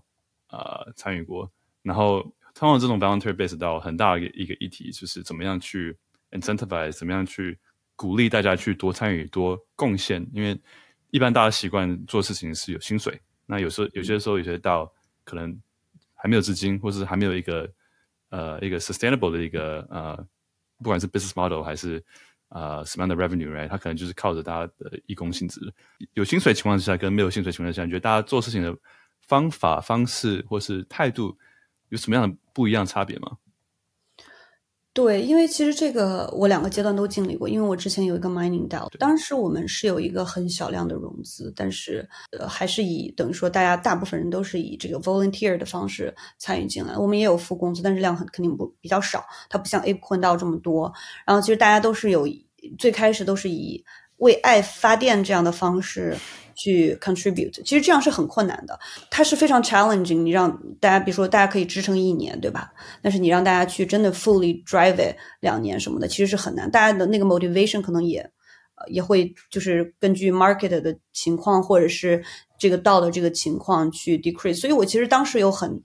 [0.50, 1.50] 呃参与过，
[1.82, 2.24] 然后。
[2.60, 5.96] 通常这种 volunteer base 到很大的一个议题，就是怎么样去
[6.32, 7.58] incentivize，怎么样去
[7.96, 10.28] 鼓励大家去多参与、多贡献。
[10.34, 10.60] 因为
[11.10, 14.94] 一般大家习惯做事情是有薪水，那有时候有些时候有些到
[15.24, 15.58] 可能
[16.14, 17.72] 还没有资金，或是还没有一个
[18.28, 20.18] 呃一个 sustainable 的一个呃，
[20.80, 22.04] 不管是 business model 还是
[22.50, 23.70] 呃什么样的 revenue，right？
[23.70, 25.62] 它可能就是靠着大家的义工性质。
[26.12, 28.78] 有薪水情况之下跟没有薪水情况之下，你觉得大家做事情的
[29.22, 31.38] 方法、方式或是态度
[31.88, 33.38] 有什么样的不一样差别吗？
[34.92, 37.48] 对，因为其实这个我两个阶段都经历过。
[37.48, 42.06] 因为我之前有一个 mining DAO，当时我们是有一个很小量的融资，但是
[42.38, 46.98] 呃还是以等于说大家大部分人都是以这个 volunteer 的方式参与进来。
[46.98, 50.92] 我们也有付工资，但是量很肯定不比较少，它不像 ApeCoin DAO 这么多。
[51.26, 52.28] 然后其实大家都是有
[52.78, 53.82] 最开始都是以
[54.18, 56.18] 为爱发电这样的方式。
[56.62, 58.78] 去 contribute，其实这样是很困难的，
[59.10, 60.24] 它是非常 challenging。
[60.24, 62.74] 你让大家，比如说大家可以支撑一年，对吧？
[63.02, 66.70] 但是你让大家去真的 fully drive it 两年什么的，其实是很难。
[66.70, 68.20] 大家的那个 motivation 可能也，
[68.76, 72.22] 呃，也会就是根据 market 的情况或者是
[72.60, 74.60] 这个道的这个情况去 decrease。
[74.60, 75.82] 所以我其实当时有很，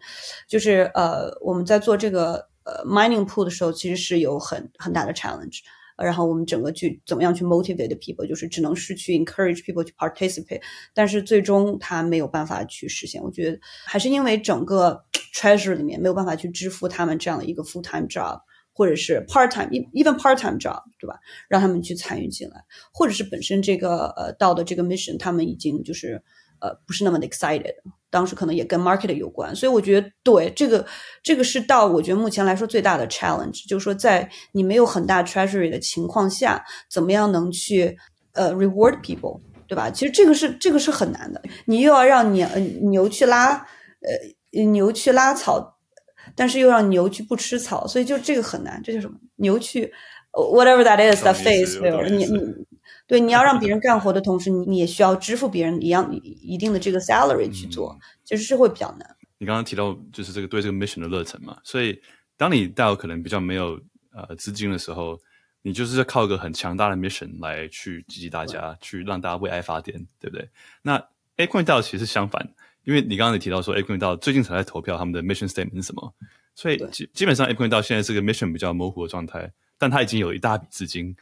[0.48, 5.60] 就是呃，我们在做这个呃 mining pool 的时候，其实是有很很大的 challenge。
[5.96, 13.22] 然后我们整个去怎么样去 motivate people，就是只能是去 encourage people to participate，但是最终他没有办法去实现。
[13.22, 15.04] 我觉得还是因为整个
[15.35, 18.40] treasure 里面没有办法去支付他们这样的一个 full time job，
[18.72, 21.18] 或者是 part time，even part time job，对吧？
[21.48, 26.22] 让他们去参与进来，或者是本身这个呃道的这个 mission，他们已经就是。
[26.64, 27.74] 呃，不是那么的 excited，
[28.09, 30.87] 当时可能也跟 market 有关，所以我觉得对这个
[31.22, 37.94] 这个是到我觉得目前来说最大的 challenge，就是说在你没有很大 treasury 的情况下，怎么样能去
[38.33, 39.90] 呃 reward people，对吧？
[39.90, 42.48] 其实这个是这个是很难的，你又要让牛
[42.81, 43.57] 牛去拉
[44.00, 45.77] 呃牛去拉草，
[46.35, 49.18] 但是又让牛去不吃草，所以就这个很难，这叫什么？
[49.37, 49.92] 牛去
[50.33, 52.03] whatever that is that 对吧？
[52.09, 52.64] 你你。
[53.06, 59.16] 对，你要让别人干活的同时，你你也需要支付别人一样一定的这个 salary 去做，其实是会比较难。
[59.36, 62.00] 你刚刚提到就是这个对这个 mission 的热忱嘛，所以
[62.36, 63.78] 当你到可能比较没有
[64.12, 65.20] 呃资金的时候，
[65.60, 70.48] 你就是要靠一个很强大的 mission 来去激励大家，去让大家为爱发电，对不对？
[70.80, 70.98] 那
[71.36, 72.48] ApeCoin DAO 其实相反，
[72.84, 76.14] 因为你刚刚也提到说 ApeCoin DAO 最近才在投票他们的 mission statement 是什么，
[76.54, 81.14] 所以基基本上 ApeCoin DAO 现在是个 mission 比较模糊的状态，但它已经有一大笔资金。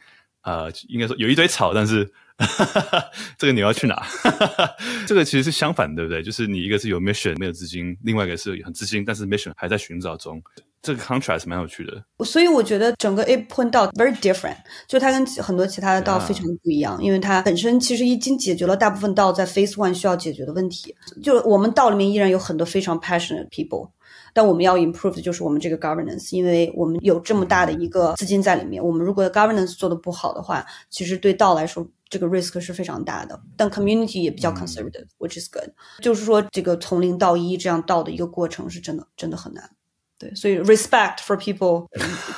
[0.43, 2.03] 呃，应该说有一堆草，但是
[2.37, 3.05] 哈哈哈，
[3.37, 3.95] 这个你要去哪？
[3.95, 4.75] 哈哈哈，
[5.07, 6.21] 这个其实是相反，对不对？
[6.21, 10.41] 就是你一个是有 mission 没有资金，另外一个是很资金，但是 mission 还在寻找中。
[10.81, 12.03] 这个 contrast 蛮有趣的。
[12.25, 20.93] 所以我觉得整个 ApeCoin DAO very different，就它跟很多其他的 DAO 非常不一样，因为它本身其实已经解决了大部分 DAO 在 Phase One 需要解决的问题。
[21.23, 23.91] 就我们 DAO 里面依然有很多非常 passionate people。
[24.32, 33.40] 但我们要 improve 的就是我们这个 governance，因为我们有这么大的一个资金在里面，我们如果 governance 做得不好的话，其实对道来说这个 risk 是非常大的。
[33.56, 35.70] 但 community 也比较 conservative，which is good。
[36.00, 39.70] 就是说这个从零到一这样道的一个过程是真的真的很难。
[40.18, 41.86] 对，所以 respect for people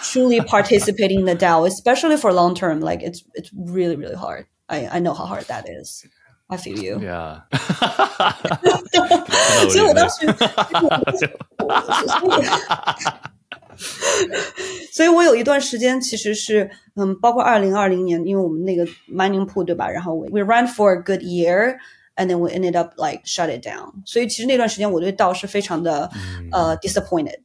[0.03, 5.15] truly participating in the DAO，especially for long term，like it's it's really really hard。I I know
[5.15, 6.05] how hard that is。
[6.49, 6.99] I feel you.
[6.99, 7.43] Yeah.
[9.71, 10.27] 所以我当时，
[14.93, 19.89] 所以我有一段时间其实是，嗯，包括二零二零年，因为我们那个 mining pool 对吧？
[19.89, 21.77] 然后 we ran for a good year,
[22.17, 23.93] and then we ended up like shut it down。
[24.05, 26.11] 所以其实那段时间我对道是非常的
[26.51, 27.39] 呃 disappointed，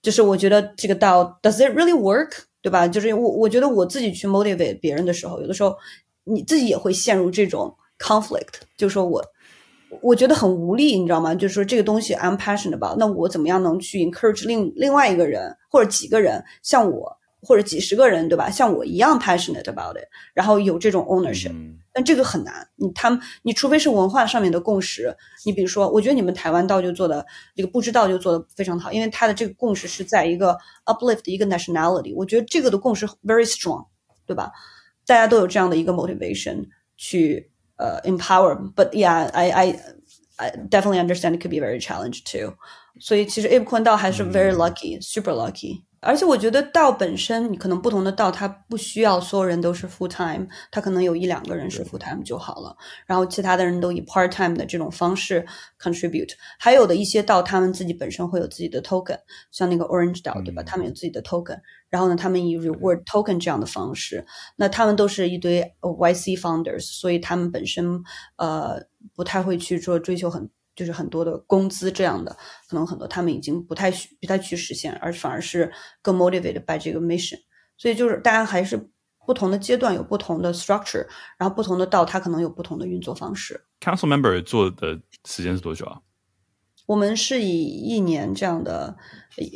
[0.00, 2.44] 就是我觉得这个道 does it really work？
[2.62, 2.86] 对吧？
[2.86, 5.76] 就是我我觉得我自己去 motivate 别人的时候，有的时候
[6.22, 7.76] 你自己也会陷入这种。
[8.01, 9.23] conflict 就是说我
[10.01, 11.35] 我觉得很无力，你知道吗？
[11.35, 18.49] 就是说这个东西 I'm passionate about，那我怎么样能去 encourage 另另外一个人或者几个人像我或者几十个人，对吧？
[18.49, 22.65] 像我一样 passionate about it，然后有这种 ownership，嗯，但这个很难。
[22.77, 25.13] 你他们你除非是文化上面的共识，
[25.45, 33.87] 你比如说，我觉得你们台湾道就做的这个不知道就做的非常好，因为他的这个共识是在一个 uplift 的一个 nationality，我觉得这个的共识 very strong，
[34.25, 34.51] 对吧？
[35.05, 37.50] 大家都有这样的一个 motivation 去。
[37.80, 39.80] 呃、uh,，empower，but yeah，I I
[40.36, 42.54] I definitely understand it could be very challenging too。
[42.98, 45.82] 所以其实 ApeCoin DAO 还是 very lucky，super lucky。
[46.00, 55.44] 而且我觉得道本身，你可能不同的道，它不需要所有人都是 full time，它可能有一两个人是 full time 就好了，然后其他的人都以 part time 的这种方式
[55.80, 56.30] contribute。
[56.58, 59.18] 还有的一些道，他们自己本身会有自己的 token，
[59.50, 60.62] 像那个 Orange DAO，对吧？
[60.62, 61.58] 他们有自己的 token，
[61.91, 64.25] 然后呢，他们以 reward token 这样的方式，
[64.55, 68.01] 那他们都是一堆 YC founders，所以他们本身
[68.37, 68.81] 呃
[69.13, 70.49] 不太会去做追求很。
[70.73, 72.35] 就是很多的工资这样的，
[72.67, 75.69] 可能很多他们已经不太不太去实现，而反而是
[76.01, 77.37] 更 motivated by 这个 mission。
[77.77, 78.89] 所以就是大家还是
[79.27, 81.05] 不同的阶段有不同的 structure，
[81.37, 83.65] 然后不同的道它可能有不同的运作方式。
[83.81, 85.99] Council member 做的时间是多久啊？
[86.87, 88.95] 我们是以一年这样的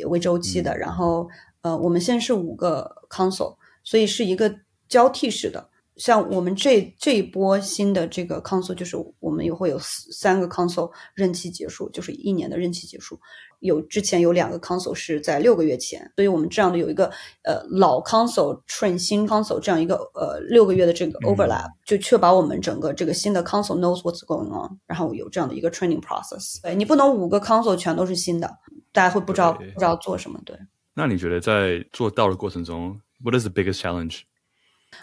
[0.08, 1.28] 为周期的，嗯、然后
[1.66, 4.54] 呃，我们现在是五个 council，所以是一个
[4.88, 5.68] 交替式的。
[5.96, 13.20] 像我们这这一波新的这个 council，就是我们也会有三个 council 任期结束，就是一年的任期结束。
[13.62, 17.06] 有之前有两个 council 是在六个月前，所以我们这样的有一个
[17.44, 26.62] 呃老 council train 新 council 这样一个呃六个月的这个 overlap，、嗯、就确保我们整个这个新的 council knows what's going on，然后有这样的一个 training process。
[26.62, 28.56] 对，你不能五个 council 全都是新的，
[28.92, 30.40] 大家会不知道不知道做什么。
[30.46, 30.56] 对。
[30.98, 34.22] 那你觉得在做 DAO 的过程中，what is the biggest challenge？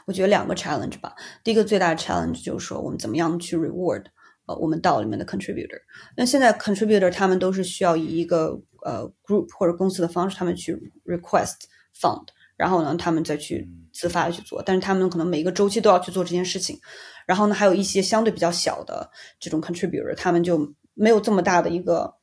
[0.07, 1.15] 我觉得两个 challenge 吧。
[1.45, 4.05] 第一个最大的 challenge 就是说，我们怎么样去 reward
[4.47, 5.79] 呃我们 DAO 里面的 contributor。
[6.17, 10.75] 那现在 contributor 他们都是需要以一个呃 group 或者公司的方式，他们去
[11.05, 11.57] request
[11.95, 12.27] fund，
[12.57, 14.63] 然后呢，他们再去自发的去做。
[14.63, 16.79] 但是他们可能每一个周期都要去做这件事情。
[17.27, 22.15] 然后呢，还有一些相对比较小的这种 contributor，他们就没有这么大的一个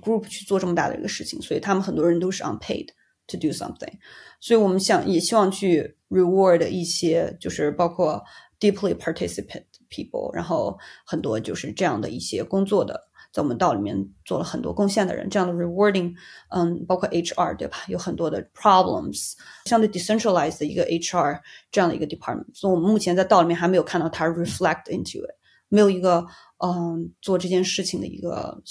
[0.00, 2.88] group 去做这么大的一个事情，所以他们很多人都是 unpaid
[3.26, 3.92] to do something。
[4.40, 5.96] 所以我们想也希望去。
[6.12, 8.22] reward 一些就是包括
[8.60, 13.00] deeply participant people，然后很多就是这样的一些工作的，
[13.32, 16.12] 在我们道里面做了很多贡献的人，这样的 rewarding，
[16.50, 17.78] 嗯，包括 HR 对吧？
[17.88, 19.32] 有很多的 problems，
[19.64, 25.34] 相对 decentralized 的一个 HR 这样的一个 department，所以我们目前在道里面还没有看到它 reflect into it，
[25.70, 26.26] 没有一个
[26.58, 28.62] 嗯做这件事情的一个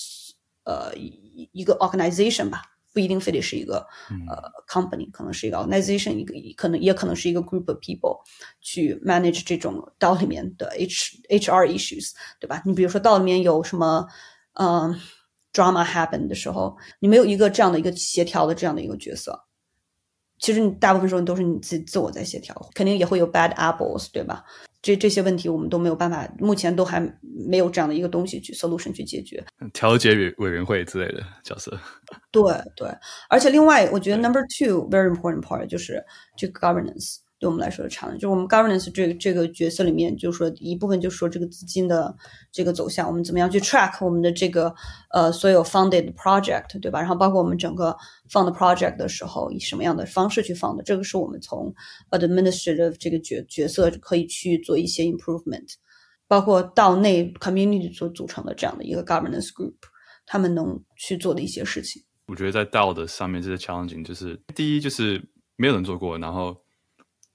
[0.63, 2.61] 呃一一个 organization 吧。
[2.93, 3.87] 不一定非得是一个
[4.27, 8.19] 呃 company，可能是一个 organization，一个可能也可能是一个 group of people
[8.59, 12.61] 去 manage 这种 DAO 里面的 H HR issues，对吧？
[12.65, 14.05] 你比如说 DAO 里面有什么
[14.55, 14.99] 嗯、呃、
[15.53, 19.41] drama happen 的时候，你没有一个这样的一个协调的这样的一个角色，
[20.37, 24.43] 其实你大部分时候你都是你自己自我在协调，肯定也会有 bad apples，对吧？
[24.81, 26.99] 这这些问题我们都没有办法，目前都还
[27.47, 29.43] 没有这样的一个东西去 solution 去解决。
[29.73, 31.79] 调解委委员会之类的角色。
[32.31, 32.43] 对
[32.75, 32.89] 对，
[33.29, 36.03] 而且另外，我觉得 number two very important part 就是
[36.35, 37.17] 这个 governance。
[37.41, 42.15] 对我们来说的长就是我们 governance 这个这个角色里面，就是说一部分就是说这个资金的
[42.51, 44.71] 这个走向，我们怎么样去 track 我们的这个
[45.09, 46.99] 呃所有 funded project，对吧？
[46.99, 47.97] 然后包括我们整个
[48.29, 51.73] fund project 的时候，以什么样的方式去 fund，这个是我们从
[52.11, 55.73] administrative 这个角角色可以去做一些 improvement，
[56.27, 59.73] 包括到内 community 所组成的这样的一个 governance group，
[60.27, 62.03] 他们能去做的一些事情。
[62.27, 65.19] 我觉得在 DAO 的上面这些 challenging 就是第一就是
[65.55, 66.55] 没有人做过，然后。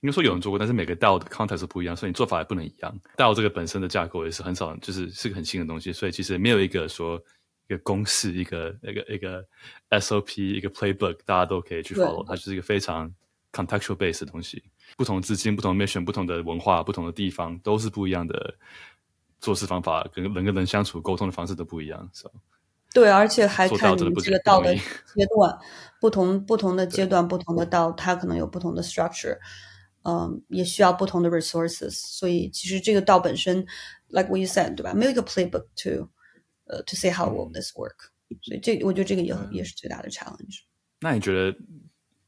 [0.06, 2.96] 应该说有人做过，但是每个 DAO 的 context 是不一样，所以你做法也不能一样。
[3.16, 7.20] DAO 这个本身的架构也是很少，就是是个很新的东西，所以其实没有一个说
[7.66, 9.44] 一个公式、一个一个一个
[9.90, 12.24] SOP、一个 playbook，大家都可以去 follow。
[12.24, 13.12] 它就是一个非常
[13.52, 14.62] contextual based 的东西，
[14.96, 18.54] 不同资金、不同 mission、不同的文化、不同的地方，都是不一样的
[19.40, 22.08] 做事方法，跟人跟人相处沟通的方式都不一样。
[22.12, 22.30] So,
[22.94, 25.58] 对，而且还看你这个 DAO 的阶段，
[26.00, 29.36] 不同不同的阶段，不同的 DAO，它可能有不同的 structure。
[30.06, 33.66] 嗯，也需要不同的 resources，所以其实这个道本身
[34.10, 34.94] ，like what you said，对吧？
[34.94, 36.08] 没有一个 playbook to，
[36.66, 38.10] 呃、uh,，to say how will this work，
[38.42, 40.60] 所以这我觉得这个也、嗯、也是最大的 challenge。
[41.00, 41.58] 那你觉得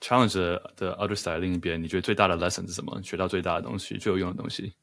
[0.01, 0.35] challenge
[0.75, 3.01] 的 other side 另一边，你觉得最大的 lesson 是什么？
[3.01, 4.75] 学到最大的东西，最有用的东西？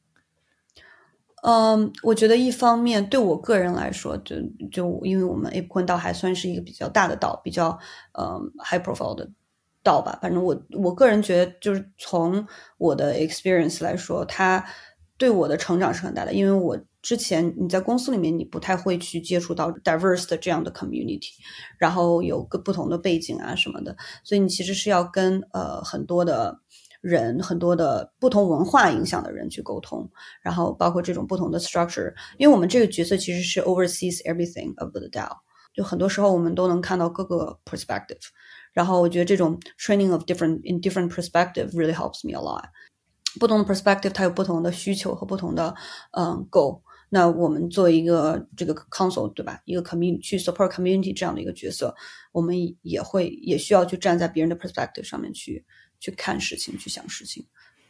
[1.42, 4.36] 嗯，我觉得一方面对我个人来说，就
[4.72, 7.78] 就因为我们 ApeCoin 道还算是一个比较大的道，比较
[8.18, 9.30] 嗯 high profile 的。
[9.86, 12.44] 到吧，反正我我个人觉得，就是从
[12.76, 14.64] 我的 experience 来说，它
[15.16, 16.32] 对我的成长是很大的。
[16.32, 21.30] 因为我之前你在公司里面，你不太会去接触到 diverse 的这样的 community，
[21.78, 26.58] 然后有个不同的背景啊什么的，所以你其实是要跟呃很多的
[27.00, 30.10] 人、很多的不同文化影响的人去沟通，
[30.42, 32.12] 然后包括这种不同的 structure。
[32.38, 35.30] 因为我们这个角色其实是 oversees everything of the DAO，
[35.72, 38.18] 就很多时候我们都能看到各个 perspective。
[38.76, 42.64] 然后我觉得这种 training of different in different perspective really helps me a lot。
[43.40, 45.74] 不同的 perspective 它有不同的需求和不同的
[46.10, 46.82] 嗯 goal。
[47.08, 51.94] 那我们作为一个这个 council 对吧，一个 community 去 support community 这样的一个角色，
[52.32, 55.64] 我们也会也需要去站在别人的 perspective 上面去
[55.98, 57.46] 去看事情，去想事情。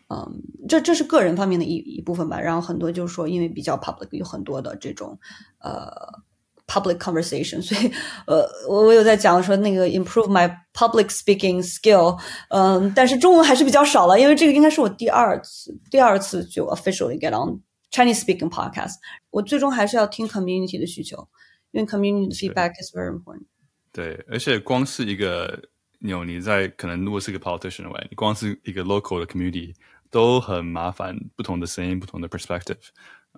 [0.08, 2.40] 嗯，这这是个人方面的一一部分吧。
[2.40, 5.18] 然后很多就是说，因为比较 public，有很多的这种
[5.58, 6.22] 呃。
[6.67, 7.91] Public conversation，所以，
[8.25, 17.61] 呃，我我有在讲说那个 improve my public speaking skill，嗯，但是中文还是比较少了，因为这个应该是我第二次，第二次就 officially get on
[17.91, 18.93] Chinese speaking podcast。
[19.31, 21.27] 我最终还是要听 community 的需求，
[21.71, 23.43] 因为 community 的 feedback is very important。
[23.91, 25.61] 对，而且光是一个，
[25.99, 29.73] 你有你在可能如果是一个 politician 的话，你光是一个 local 的 community
[30.09, 32.77] 都很麻烦，不同的声音，不同的 perspective。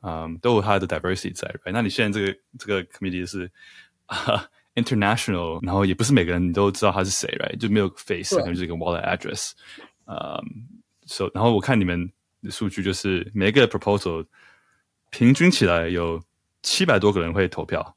[0.02, 1.72] 嗯，um, 都有它的 diversity 在，right？
[1.72, 3.50] 那你现在这个这个 committee 是
[4.06, 4.44] 啊、uh,
[4.74, 7.58] international，然后也不是每个人你都知道他是谁，right？
[7.58, 9.52] 就没有 face，可能就是一个 wallet address。
[10.06, 10.40] 嗯
[11.06, 12.10] ，so 然后我看你们
[12.42, 14.24] 的数据，就是每一个 proposal
[15.10, 16.22] 平均起来有
[16.62, 17.96] 七百多个人会投票，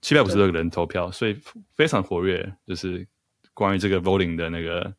[0.00, 1.36] 七百五十多个人投票，所以
[1.74, 2.54] 非常活跃。
[2.66, 3.06] 就是
[3.54, 4.94] 关于这个 voting 的那个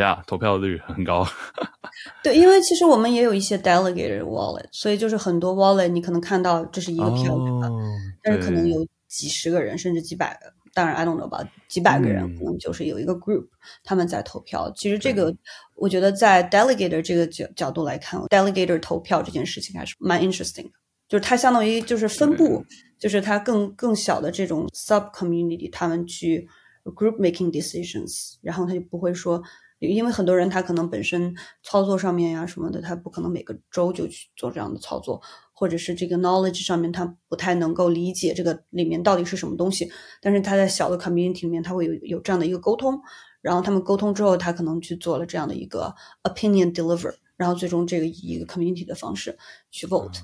[0.00, 1.26] 呀，投票率很高。
[2.22, 7.80] 对，因为其实我们也有一些 delegated wallet，所以就是很多 wallet 你可能看到这是一个票，哦、
[8.22, 10.52] 但是可能有几十个人甚至几百个。
[10.74, 13.48] 当然，I don't know 吧，几百个人可能就是有一个 group，、嗯、
[13.82, 14.70] 他们在投票。
[14.76, 15.34] 其实这个，
[15.74, 20.70] 我觉得在 delegated 这个角角度来看，delegator 投票这件事情还是蛮 interesting 的。
[21.08, 22.64] 就是它相当于就是分布，
[22.96, 26.46] 就是它更更小的这种 sub community，他们去
[26.84, 29.42] group making decisions，然后他就不会说。
[29.78, 35.22] 因为很多人他可能本身操作上面呀什么的，他不可能每个周就去做这样的操作，
[35.52, 39.90] 或者是这个 knowledge 上面他不太能够理解这个里面到底是什么东西。
[40.20, 43.00] 但是他在小的 community 里面，他会有有这样的一个沟通，
[43.40, 49.38] 然后他们沟通之后，他可能去做了这样的一个 opinion deliver，然后最终这个以一个 community 的方式
[49.70, 50.20] 去 vote。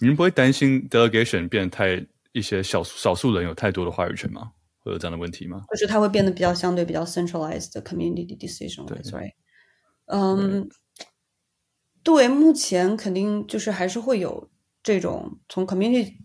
[0.00, 4.52] 你们不会担心 delegation 变得太一些少少数人有太多的话语权吗？
[4.90, 5.64] 会有这样的问题吗？
[5.70, 9.32] 就是它会变得比较相对比较 centralized 的 community decision，对，right？
[10.06, 10.68] 嗯，
[12.02, 14.50] 对，目前肯定就是还是会有
[14.82, 16.16] 这种从 community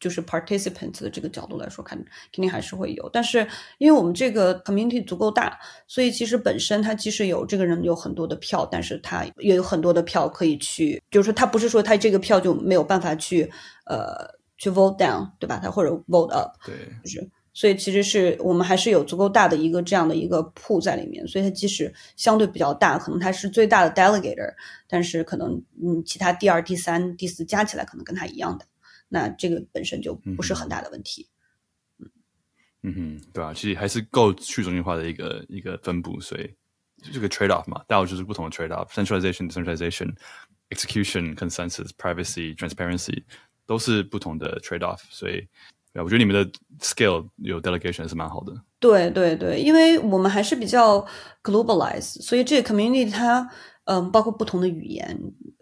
[0.00, 3.10] 就是 participants 的这个角度来说看，肯定还是会有。
[3.10, 3.46] 但是
[3.76, 13.52] 因为我们这个 community 足够大，所以其实本身它即使有这个人有很多的票，但是他也有很多的票可以去，就是他不是说他这个票就没有办法去
[13.84, 15.60] 呃去 vote down，对吧？
[15.62, 17.30] 他或者 vote up，对，就是。
[17.56, 24.52] 所以其实是我们还是有足够大的一个这样的一个 pool 在里面，所以它即使相对比较大，可能它是最大的 delegator，
[24.88, 28.66] 但是可能嗯其他第二、第三、第四加起来可能跟它一样的，
[29.08, 31.28] 那这个本身就不是很大的问题。
[32.00, 32.10] 嗯
[32.82, 36.52] 嗯哼，对啊，其实还是够去中心化的一个一个分布，所以
[37.12, 40.12] 这个 trade off 嘛，到就是不同的 trade off，centralization、decentralization、
[40.70, 43.22] execution、consensus、privacy、transparency
[43.64, 45.46] 都是不同的 trade off，所以。
[45.94, 46.44] 对，我觉得你们的
[46.80, 48.52] scale 有 delegation 是蛮好的。
[48.80, 51.06] 对对对，因为我们还是比较
[51.42, 53.48] globalize，所以这个 community 它，
[53.84, 55.18] 嗯，包括不同的语言，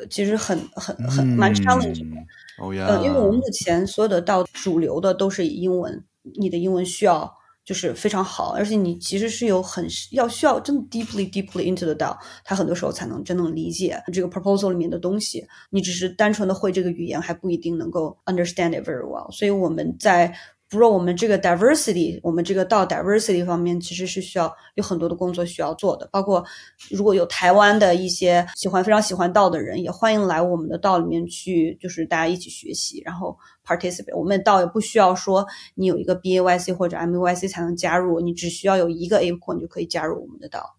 [0.08, 2.16] 其实很很很蛮 challenging 的。
[2.58, 6.02] 哦呀，呃，因为我们目前所有的到主流的都是以英文，
[6.40, 7.32] 你的英文需要。
[7.64, 15.46] 就是非常好，而且你其实是有很要需要真的 deeply deeply into the DAO，他很多时候才能真正理解这个 proposal 里面的东西。
[15.70, 19.30] 你只是单纯的会这个语言，还不一定能够 understand it very well。
[19.32, 20.34] 所以我们在。
[20.68, 26.08] 不过我们这个 diversity，我们这个到 diversity 方面，其实是需要有很多的工作需要做的。
[26.10, 26.42] 包括
[26.88, 34.16] 如果有台湾的一些喜欢非常喜欢道的人，也欢迎来我们的道里面去，就是大家一起学习，然后 participate。
[34.16, 40.76] 我们的道也不需要说你有一个 BAYC 或者 MYC 才能加入，你只需要有一个 APOIN 就可以加入我们的道。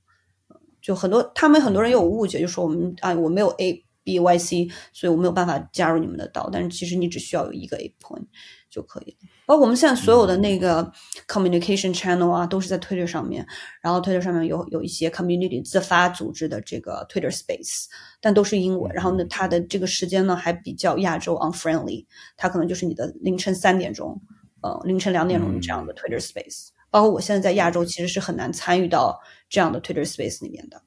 [0.82, 6.50] 就很多他们很多人有误解，就说我们啊我没有 A B Y C，所以我没有办法加入你们的道。
[6.52, 8.26] 但是其实你只需要有一个 APOIN
[8.70, 9.18] 就可以。
[9.46, 10.90] 包括我们现在所有的那个
[11.28, 13.46] communication channel 啊，都是在 Twitter 上面。
[13.82, 17.86] 然后 Twitter 上面有有一些 community 自发组织的这个 Twitter Space，
[18.22, 18.94] 但都是英文。
[18.94, 22.06] 然后呢，它的这个时间呢还比较亚洲 unfriendly，
[22.38, 24.22] 它可能就是你的凌晨三点钟，
[24.62, 26.70] 呃，凌晨两点钟这样的 Twitter Space。
[26.90, 29.20] 包括我现在在亚洲，其实是很难参与到
[29.50, 30.82] 这样的 Twitter Space 里面的。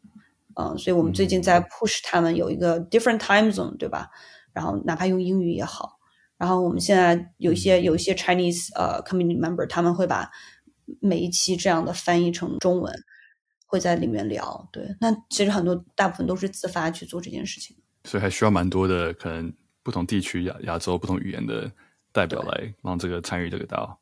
[0.54, 4.08] 嗯，所以我们最近在 push 他们有一个 different time zone，对吧？
[4.54, 5.95] 然后哪怕用英语也好。
[6.38, 10.30] 然后我们现在有一些有一些 Chinese 呃、uh, community member，他们会把
[11.00, 12.94] 每一期这样的翻译成中文，
[13.64, 14.68] 会在里面聊。
[14.70, 17.74] 对，那其实很多大部分都是自发去做这件事情。
[18.04, 19.50] 所以还需要蛮多的可能
[19.82, 21.72] 不同地区亚亚洲不同语言的
[22.12, 23.96] 代表来让这个参与这个 DAO。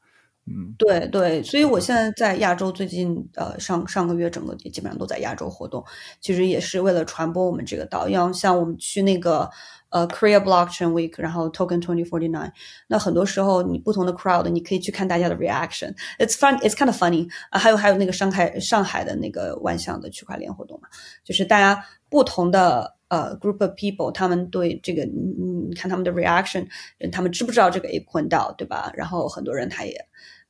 [0.46, 5.82] 嗯，对对，所以我现在在亚洲最近呃上上个月整个也基本上都在亚洲活动，
[6.20, 9.48] 其实也是为了传播我们这个 DAO，要像我们去那个。
[9.93, 12.51] 呃、uh,，Korea Blockchain Week，然后 Token Twenty Forty Nine，
[12.87, 17.27] 那很多时候你不同的 crowd，你可以去看大家的 reaction。It's fun, it's kind of funny。
[17.49, 20.87] 啊，还有还有那个上海上海的那个万象的区块链活动嘛，
[21.23, 25.33] 就是大家不同的呃、uh, group of people，他们对这个你
[25.69, 26.67] 你看他们的 reaction，
[27.11, 28.91] 他们知不知道这个 ApeCoin DAO，对吧？
[28.93, 29.95] 然后很多人他也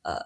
[0.02, 0.18] 呃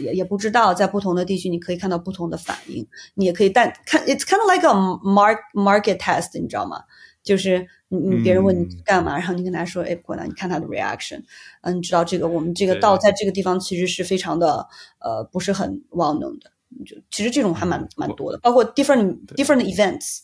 [0.00, 6.82] 也也不知道，在不同的地区你可以看到不同的反应，你也可以但看 it's kind of like a mark market test，你知道吗？
[7.29, 11.21] 就是你你别人问你干嘛，嗯、然后你跟他说哎，过来你看他的 reaction，
[11.61, 14.67] 嗯，你知道这个我们这个道在这个地方其实是非常的
[14.99, 16.51] 呃不是很 well known 的，
[16.83, 20.21] 就其实这种还蛮蛮多的，包括 different different events。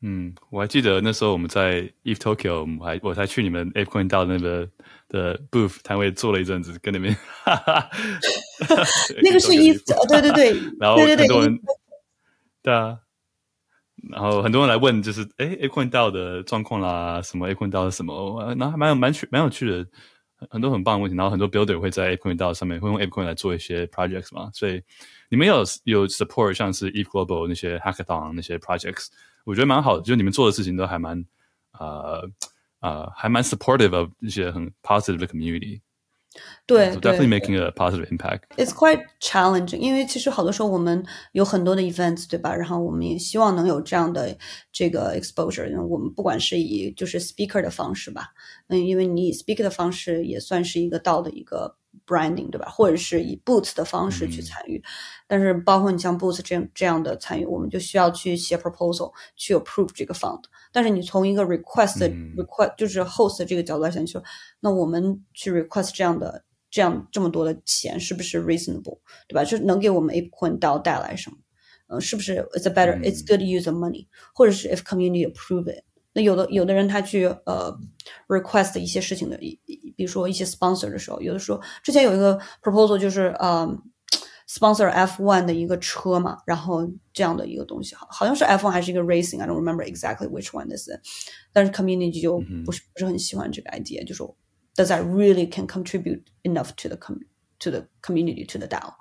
[0.00, 4.68] 嗯，我还记得那时候我们在 ETH Tokyo，我们还我才去你们 Ape Coin 到那个
[5.08, 7.88] 的 booth 摊位坐了一阵子，跟那边哈哈，
[9.22, 11.56] 那个是 ETH，对对对， 然后很多人，
[12.60, 12.98] 对啊。
[14.10, 18.54] 然后很多人来问，就是哎，ApeCoin DAO 的状况啦，什么 ApeCoin DAO 是什么？
[18.58, 19.86] 然后还蛮有蛮趣、蛮有趣的，
[20.50, 21.16] 很多很棒的问题。
[21.16, 24.82] 然后很多 Builder 会在 ApeCoin DAO 上面会用 ApeCoin 来做一些 projects 嘛，所以
[25.30, 29.08] 你们有有 support 像是 Eve Global 那些 Hackathon 那些 projects，
[29.44, 31.24] 我觉得蛮好的，就你们做的事情都还蛮
[31.78, 32.28] 呃
[32.80, 35.80] 呃还蛮 supportive of 一些很 positive 的 community。
[36.67, 38.43] 对 so definitely making a positive impact.
[38.55, 42.53] It's quite challenging，因为其实好多时候我们有很多的 events，对吧？
[42.55, 44.37] 然后我们也希望能有这样的
[44.71, 45.67] 这个 exposure。
[45.67, 48.27] 因为我们不管是以就是 speaker 的方式吧，
[48.67, 51.75] 嗯，因为你以 speaker 的方式也算是一个 DAO 的一个
[52.06, 52.68] branding，对吧？
[52.68, 54.78] 或者是以 Boots 的方式去参与。
[54.78, 54.82] 嗯、
[55.26, 60.42] 但是包括你像 Boots 这样这样的参与，我们就需要去写 proposal，去 approve 这个 fund。
[60.72, 64.24] 但是你从一个 request、嗯、request 就是 host 这个角度来讲，就说
[64.60, 66.44] 那我们去 request 这样的。
[66.70, 68.98] 这样这么多的钱是不是 reasonable，
[69.28, 69.44] 对吧？
[69.44, 71.36] 就是能给我们 ApeCoin DAO 带来什么？
[71.86, 75.84] 嗯，是不是 it's a better、嗯、it's good use of money，或者是 if community approve it？
[76.13, 77.77] 那有的有的人他去呃
[78.27, 83.67] request 一些事情的，比如说一些 sponsor 的时候，有的时候之前有一个 proposal 就是呃
[84.47, 90.99] sponsor F1 的一个车嘛，然后这样的一个东西，好好像是 F1 还是一个 racing，I don't remember exactly which one this is，
[91.53, 94.35] 但是 community 就不是、嗯、不是很喜欢这个 idea，就说。
[94.75, 97.17] Does that really can contribute enough to the com
[97.59, 98.93] to the community to the DAO？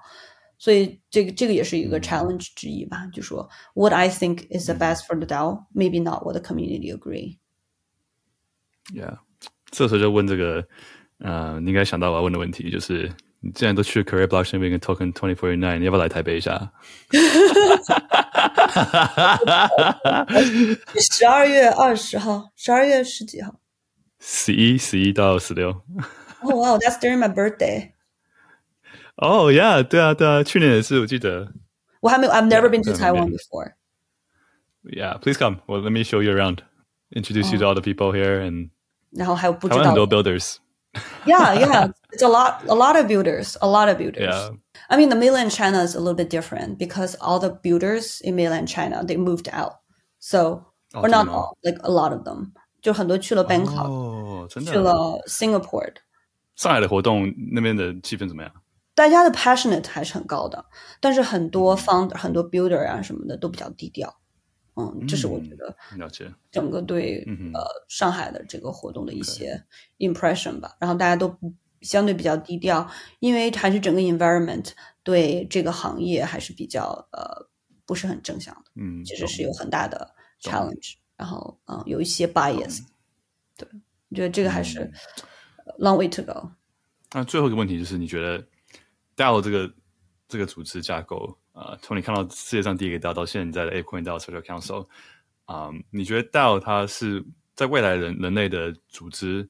[0.63, 3.07] 所以这个这个也是一个 challenge 之一吧。
[3.13, 7.39] 就说 What I think is the best for the DAO, maybe not what the community agree.
[8.95, 9.19] Yeah，
[9.71, 10.67] 这时候就问这个，
[11.19, 16.73] 呃，你应该想到我要问的问题，就是你既然都去 Career Blockchain Week 跟 Token 2049，你要不要来台北一下？
[20.97, 23.61] 十二月二十号，十二月十几号？
[24.21, 25.71] 十一、十一到十六。
[26.41, 27.92] Oh wow, that's during my birthday.
[29.17, 31.53] Oh yeah，对啊，对啊，去年也是，我记得。
[32.01, 33.75] 我还没有，I've never been to Taiwan before.
[34.85, 35.61] Yeah, please come.
[35.67, 36.59] Well, let me show you around,
[37.11, 38.71] introduce you to all the people here, and
[39.11, 40.59] 然后还有不知道很多 builders.
[41.27, 44.23] Yeah, yeah, it's a lot, a lot of builders, a lot of builders.
[44.23, 44.51] Yeah.
[44.89, 48.37] I mean, the mainland China is a little bit different because all the builders in
[48.37, 49.81] mainland China they moved out,
[50.19, 52.53] so or not all, like a lot of them.
[52.81, 55.93] 就很多去了 Bangkok，、哦、真的去了 Singapore。
[56.55, 58.51] 上海的活动那边的气氛怎么样？
[58.96, 60.66] 大家的 passionate 还是很高的，
[61.00, 64.20] 但是很多 founder、嗯、很多 builder 啊什么的都比较低调。
[64.76, 69.64] 嗯，这是我觉得了解整个对、嗯、呃上海的这个活动的一些
[70.00, 70.76] impression 吧。
[70.80, 71.38] 然后大家都
[71.82, 72.90] 相对比较低调，
[73.20, 74.72] 因为还是整个 environment
[75.04, 77.48] 对这个行业还是比较呃
[77.86, 78.72] 不是很正向的。
[78.76, 80.96] 嗯，其实是有很大的 challenge。
[81.16, 82.86] 然后，嗯，有一些 bias，、嗯、
[83.56, 83.70] 对，
[84.10, 84.92] 我觉得这个还是
[85.78, 86.50] long way to go。
[87.14, 88.44] 那最后一个问题就是，你觉得
[89.16, 89.74] DAO 这个
[90.28, 94.88] 这个组织架构啊，从、你看到世界上第一个 DAO 到现在的 A Coin DAO Social Council，
[95.46, 97.24] 啊、你觉得 DAO 它是
[97.56, 99.48] 在未来人人类的组织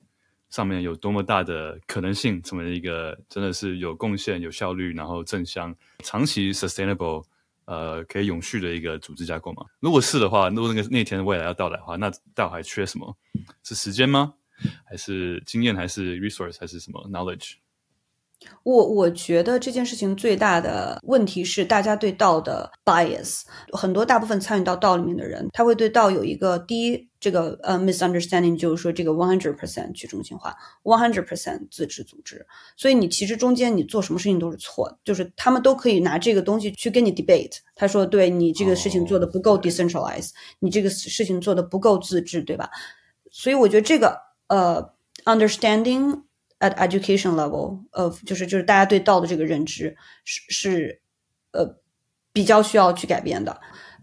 [0.49, 7.23] 上面有多么大的可能性，成为一个真的是有贡献、有效率，然后正向、长期 sustainable？
[7.65, 9.65] 呃，可以永续的一个组织架构吗？
[9.79, 13.15] 如果是的话，如果那个那天未来要到来的话，那 DAO 还缺什么？
[13.63, 14.33] 是时间吗？
[14.85, 15.73] 还是经验？
[15.73, 16.59] 还是 resource？
[16.59, 17.53] 还是什么 knowledge？
[18.63, 23.41] 我我觉得这件事情最大的问题是大家对 DAO 的 bias，
[23.73, 32.45] 很多大部分参与到 DAO 里面的人，他会对 DAO 有一个第一这个呃 misunderstanding，就是说这个 one hundred percent 去中心化，one hundred percent 自治组织，
[32.77, 42.69] 所以你其实中间你做什么事情都是错的，就是他们都可以拿这个东西去跟你 debate，他说对你这个事情做的不够 decentralized，、oh, 你这个事情做的不够自治，对吧？
[43.29, 44.17] 所以我觉得这个
[44.47, 44.93] 呃
[45.25, 46.21] understanding。
[46.62, 51.00] At education level of 就是就是大家对 DAO 的这个认知是是
[51.52, 51.76] 呃
[52.32, 53.60] 比较需要去改变的。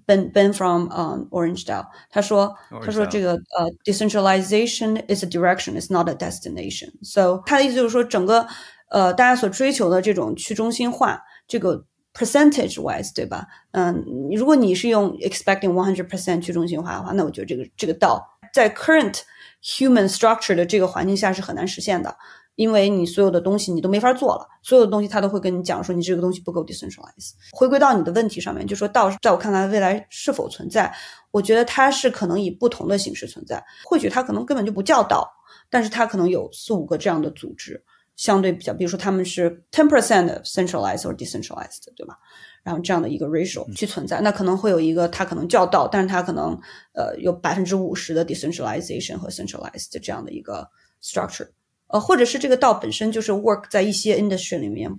[0.07, 6.07] Ben Ben from 嗯、um, Orange DAO 他说 Orange 他说这个呃、uh, decentralization is a direction, is not
[6.07, 6.93] a destination.
[7.03, 8.47] So 他的意思就是说整个
[8.89, 13.47] 呃大家所追求的这种去中心化这个 percentage wise 对吧？
[13.71, 14.01] 嗯，
[14.33, 18.23] 如果你是用 expecting one hundred percent 去中心化的话，那我觉得这个这个 DAO
[18.53, 19.23] 在 current
[19.61, 22.15] human structure 的这个环境下是很难实现的。
[22.60, 27.32] 因为你所有的东西你都没法做了，所有的东西他都会跟你讲说你这个东西不够 decentralized。
[27.52, 30.94] 回归到你的问题上面，就说到在我看来未来是否存在，
[31.30, 33.64] 我觉得它是可能以不同的形式存在。
[33.86, 35.26] 或许它可能根本就不叫 DAO，
[35.70, 37.82] 但是它可能有四五个这样的组织，
[38.14, 42.18] 相对比较，比如说他们是 ten percent centralized 或 decentralized，对吧？
[42.62, 46.60] 然后这样的一个 ratio 去存在，那可能会有一个它可能叫 DAO，但是它可能
[46.92, 50.68] 呃有百分之五十的 decentralization 和 centralized 这样的一个
[51.02, 51.48] structure。
[51.92, 54.90] 呃，或者是这个 DAO 本身就是 work 在一些 industry 里面，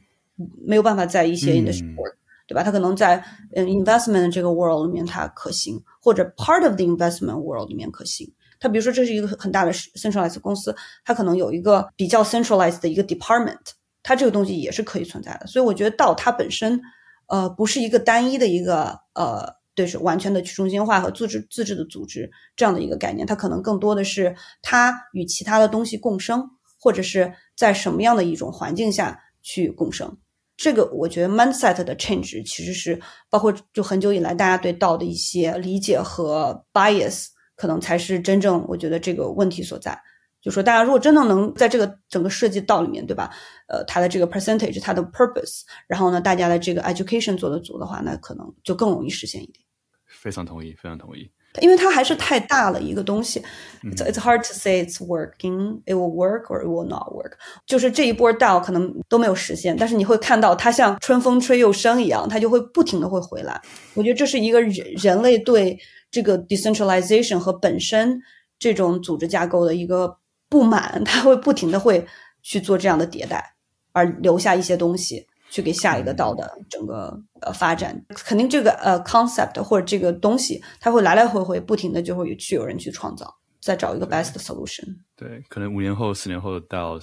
[0.65, 2.17] 没有办法在一些 industry work，、嗯、
[2.47, 2.63] 对吧？
[2.63, 3.23] 它可能在
[3.55, 8.31] 嗯 investment 这个 world 里面它可行，或者 part of the investment world 里面可行。
[8.59, 10.75] 它比如说这是一个很大的 centralized 公司，
[11.05, 13.57] 它可能有一个比较 centralized 的一个 department，
[14.03, 15.47] 它这个东西也是可以存在的。
[15.47, 16.81] 所以我觉得道它本身
[17.27, 19.59] 呃不是一个单一的一个呃。
[19.73, 26.49] 对，是完全的去中心化和自治自治的组织这样的一个概念，它可能更多的是它与其他的东西共生，
[26.81, 30.17] 或者是在什么样的一种环境下去共生。
[30.57, 39.99] 这个我觉得 mindset 的 change 其实是包括就很久以来大家对道的一些理解和 bias，可能才是真正我觉得这个问题所在。
[40.41, 43.31] 就说大家如果真的能在这个整个设计道里面，对吧？
[43.67, 49.63] 呃，它的这个 percentage，它的 purpose，然后呢，大家的这个 education 做得足的话，那可能就更容易实现一点。
[50.07, 51.31] 非常同意，非常同意。
[51.59, 53.41] 因为它还是太大了一个东西，
[53.83, 57.33] 嗯，it's hard to say it's working, it will work or it will not work。
[57.65, 63.61] 就是这一波 DAO 可能都没有实现，但是你会看到它像春风吹又生一样，它就会不停的会回来。
[63.93, 65.77] 我觉得这是一个人人类对
[66.09, 68.21] 这个 decentralization 和本身
[68.57, 70.17] 这种组织架构的一个。
[70.51, 72.05] 不满，它会不停的会
[72.43, 73.53] 去做这样的迭代，
[73.93, 78.03] 而留下一些东西去给下一个道的整个呃发展。
[78.09, 84.85] 肯定这个呃 concept 或者这个东西，它会来来回回不停的就会去有人去创造，再找一个 best solution。
[85.15, 86.99] 对，对，可能五年后、十年后的道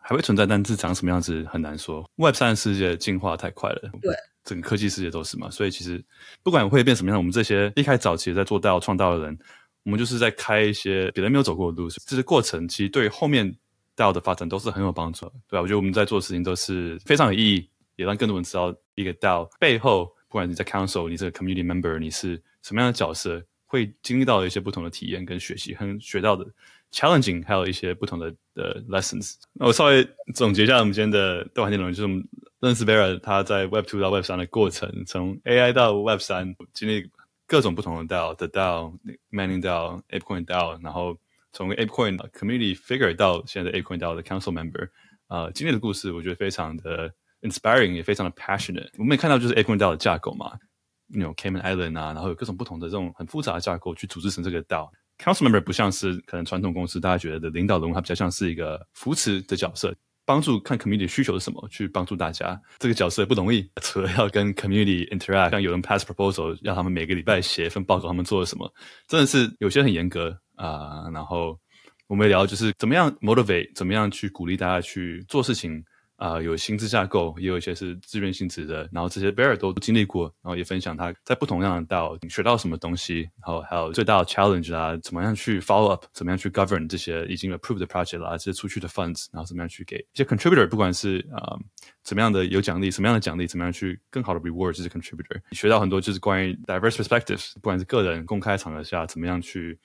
[0.00, 2.04] 还会存在，但是长什么样子很难说。
[2.16, 4.12] Web 三的世界进化太快了，对，
[4.42, 6.04] 整个科技世界都是嘛，所以其实
[6.42, 9.38] 不管会变什么样，我们这些一开始早期在做道创造的人。
[9.84, 13.56] 我们就是在开一些别人没有走过的路，这些过程其实对后面
[13.96, 15.62] DAO 的发展都是很有帮助的，对吧？
[15.62, 26.46] 我觉得我们在做的事情都是非常有意义，也让更多人知道一个 DAO 背后，不管你在 Council，你是 Community Member，你是什么样的角色，会经历到一些不同的体验跟学习，很学到的
[26.92, 29.34] challenging，还有一些不同的的 lessons。
[29.52, 32.22] 那我稍微总结一下我们今天的对话内容，就是我们
[32.60, 37.10] 认识 Vera 他在 Web 2到 Web 3的过程，从 AI 到 Web 3经历。
[37.48, 41.16] 各种不同的 DAO，The DAO，Manning DAO、ApeCoin DAO，然后
[41.56, 44.90] 从 ApeCoin Community Figure 到现在的 ApeCoin DAO 的 Council Member，
[45.28, 48.90] 呃，经历的故事我觉得非常的 inspiring，也非常的 passionate。
[48.98, 50.52] 我们也看到就是 ApeCoin DAO 的架构嘛，
[51.14, 54.90] 有 you know, Cayman Island 啊，然后有各种不同的这种很复杂的架构去组织成这个 DAO。
[55.16, 59.96] Council Member 不像是可能传统公司大家觉得的领导人物，它比较像是一个扶持的角色。
[60.26, 62.60] 帮助看 community 需求是什么，去帮助大家。
[62.80, 68.70] 这个角色不容易，除了要跟 community interact，像有人 pass proposal，让他们每个礼拜写一份报告，他们做了什么，
[69.06, 71.58] 真的是有些很严格啊、然后
[72.08, 75.84] 我们聊，就是怎么样 motivate，怎么样去鼓励大家去做事情。
[76.18, 78.88] 啊、有薪资架构，也有一些是自愿性质的。
[78.90, 91.54] 然后这些 bear 都经历过，然后也分享他在不同样的道学到什么东西，然后还有最大的 challenge 啊，怎么样去 follow up，怎么样去 govern 这些已经 approved 的 project 啦，这些出去的 funds，然后怎么样去给一些 contributor，不管是啊、
[92.02, 99.78] 怎么样的有奖励，什么样的奖励，怎么样去更好的 reward 这些 contributor，学到很多就是关于 diverse perspectives，不管是个人公开场合下怎么样去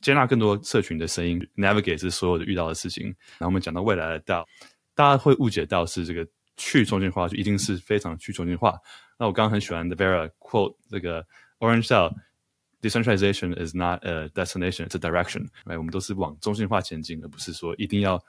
[0.00, 3.06] 接纳更多社群的声音，navigate 这所有的遇到的事情。
[3.38, 4.44] 然后我们讲到未来的 DAO。
[4.92, 6.26] 大家会误解到是这个
[6.58, 8.78] 去中心化就一定是非常去中心化。
[9.18, 11.26] 那我刚刚很喜欢的 Vera quote 这个
[11.58, 15.46] Orange DAO，decentralization is not a destination, it's a direction。
[15.64, 18.22] 哎，我们都是往中心化前进，而不是说一定要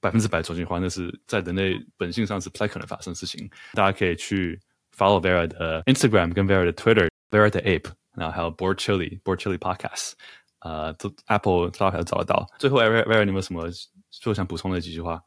[0.00, 0.78] 百分之百中心化。
[0.78, 3.48] 那是在人类本性上是不太可能发生的事情。
[3.72, 4.60] 大家可以去
[4.94, 10.12] follow Vera 的 Instagram 跟 Vera 的 Twitter，Vera 的 Ape，然后还有 Bored Chili Bored Chili Podcast，
[10.64, 12.44] 呃，都 Apple 大家都找得到。
[12.58, 13.68] 最后，Vera Vera 你有没有什么
[14.10, 15.22] 说想补充的几句话？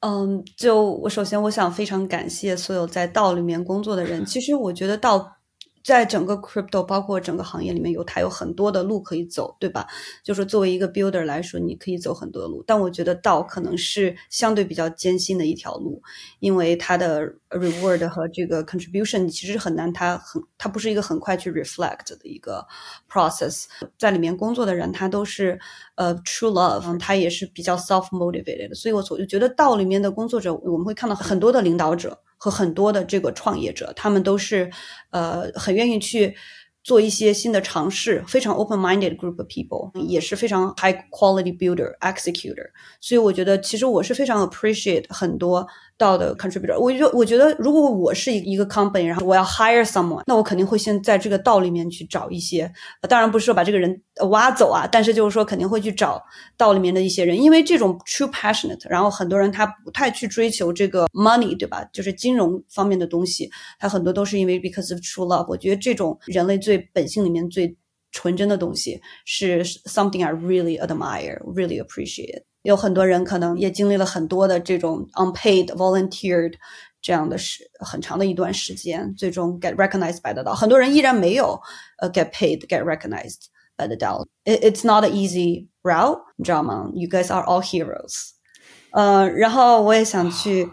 [0.00, 4.24] 嗯，就我首先我想非常感谢所有在道里面工作的人。
[4.24, 5.36] 其实我觉得道。
[5.82, 9.86] 在整个 crypto 包括整个行业里面有它有很多的路可以走，对吧？
[10.22, 16.02] 就是作为一个 builder 来说，你可以走很多的路，但我觉得道可能是相对比较艰辛的一条路，
[16.40, 22.66] 因为它的 reward 和这个 contribution 其实很难，它很它不是一个很快去 reflect 的一个
[23.10, 23.64] process。
[23.98, 25.58] 在里面工作的人，他都是
[25.94, 32.18] 呃 true love，他也是比较 self motivated，所以我就觉得道里面的工作者，我们会看到很多的领导者。
[32.42, 34.70] 和很多的这个创业者，他们都是，
[35.10, 36.34] 呃，很愿意去
[36.82, 42.70] 做一些新的尝试，非常 open-minded group of people，也是非常 high quality builder executor。
[43.00, 45.66] 所以我觉得，其实我是非常 appreciate 很多。
[46.00, 52.72] 道的 contributor，我觉我觉得如果我是一个 company，然后我要 hire someone，那我肯定会先在这个道里面去找一些，
[53.06, 54.00] 当然不是说把这个人
[54.30, 56.18] 挖走啊，但是就是说肯定会去找
[56.56, 61.84] 道里面的一些人，因为这种 true passionate，然后很多人他不太去追求这个 money，对吧？
[61.92, 65.44] 就是金融方面的东西，他很多都是因为 because of true love。
[65.50, 67.75] 我觉得这种人类最本性里面最
[68.11, 72.43] 纯真的东西是 something I really admire, really appreciate.
[72.63, 76.53] 有很多人可能也经历了很多的这种 unpaid volunteered
[77.01, 80.55] 这样的时很长的一段时间，最终 get recognized by the DAO。
[80.55, 81.59] 很多人依然没有
[81.99, 83.45] 呃 get paid get recognized
[83.77, 86.89] by the DAO。It, it's not an easy route，你知道吗？
[86.95, 88.31] You guys are all heroes。
[88.91, 90.67] 呃，然后我也想去，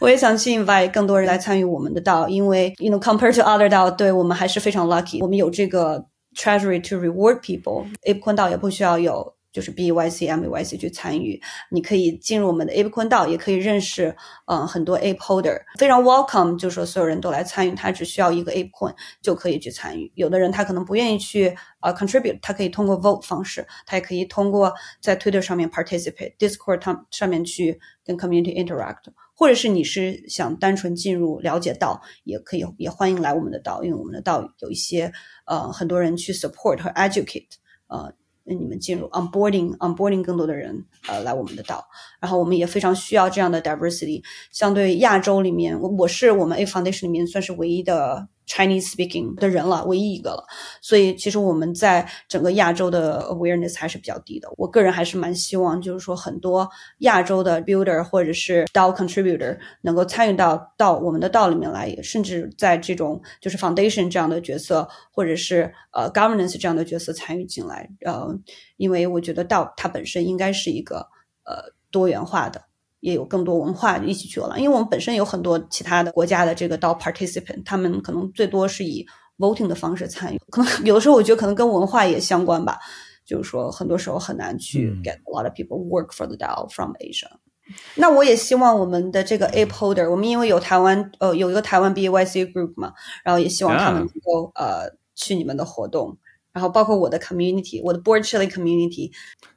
[0.00, 6.04] 我也想去 invite 更多人来参与我们的 DAO，因为 you know compared to other DAO，对我们还是非常 lucky，我们有这个
[6.36, 9.34] treasury to reward people apecon DAO 也不需要有。
[9.52, 11.40] 就是 BYC、MYC 去参与，
[11.70, 15.60] 你可以进入我们的 AIPQUN 道，也可以认识嗯很多 ap holder。
[15.78, 20.10] 非常 welcome，就是说所有人都来参与，他只需要一个 AIPQUN 就可以去参与。
[20.14, 26.80] 有的人他可能不愿意去啊 contribute，他可以通过 vote 方式，他也可以通过在 Twitter 上面 participate、Discord
[27.10, 29.02] 上面去跟 community interact，
[29.34, 35.12] 或者是你是想单纯进入了解到，也可以也欢迎来我们的道，因为我们的道有一些
[35.46, 37.48] 呃很多人去 support 和 educate
[37.88, 38.12] 呃。
[38.54, 41.84] 你们进入 on boarding on boarding 更多的人呃来我们的岛。
[42.20, 50.44] 然后我们也非常需要这样的 diversity 相对亚洲里面我我是我们 a foundation 里面算是唯一的 Chinese speaking 的人了，唯一一个了，
[50.82, 54.48] 所以其实我们在整个亚洲的 awareness 还是比较低的。
[54.56, 67.88] 我个人还是蛮希望，就是说很多亚洲的 builder 或者是 DAO contributor 能够参与到到我们的 DAO 里面来，甚至在这种就是 foundation 这样的角色，或者是呃 governance 这样的角色参与进来。
[68.04, 68.36] 呃，
[68.76, 71.06] 因为我觉得 DAO 它本身应该是一个
[71.44, 72.69] 呃多元化的。
[73.00, 79.06] 也有更多文化一起去了，因为我们本身有很多其他的国家的这个 DAO participant，他们可能最多是以
[79.38, 82.78] voting 的方式参与，可能有的时候我觉得可能跟文化也相关吧，
[83.24, 87.28] 就是说很多时候很难去 get a lot of people work for the DAO from Asia。
[87.68, 92.92] 嗯、那我也希望我们的这个 Ape Holder，我们因为有台湾呃有一个台湾 BAYC group 嘛，
[93.24, 96.16] 然后也希望他们能够.呃去你们的活动，
[96.50, 99.10] 然后包括我的 community，我的 Bored chilling community，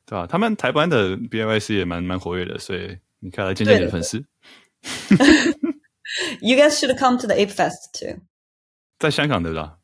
[0.05, 0.27] 对吧、啊？
[0.27, 2.97] 他们台湾的 BAYC 也蛮蛮活跃的，所以。
[3.22, 4.24] 你看来见见你的粉丝。
[6.40, 8.22] You guys should come to the Ape Fest too。
[8.98, 9.76] 在香港对吧？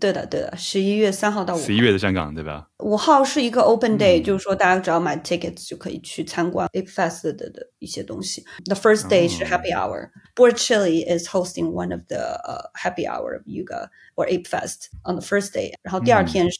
[0.00, 1.62] 对的，对的，十一月三号到五号。
[1.62, 2.70] 十一月的香港对吧？
[2.78, 8.42] 五号是一个 open day，、嗯、就是说大家只要买 tickets 就可以去参观 Ape Fest 的的一些东西。
[8.64, 13.90] The first day 是 Happy Hour。Bored Chili is hosting one of the、uh, Happy Hour of Yuga
[14.14, 15.74] or Ape Fest on the first day。
[15.82, 16.58] 然后第二天是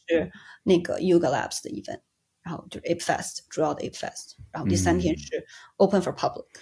[0.64, 2.00] 那个 Yuga Labs 的 event。
[2.46, 4.34] 然后就是 Ape Fest，主要的 Ape Fest。
[4.50, 5.46] 然后第三天是
[5.76, 6.42] Open for Public。
[6.42, 6.60] 嗯、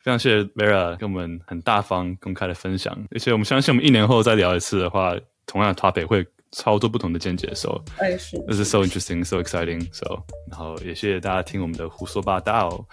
[0.00, 5.14] 非常谢谢 Vera 跟我们很大方公开的分享，而且我们相信我们一年后再聊一次的话，
[5.46, 7.52] 同样的 topic 会超多不同的见解。
[7.54, 9.88] So，哎是，This is so interesting, so exciting.
[9.92, 12.86] So，然后也谢谢大家听我们的胡说八道。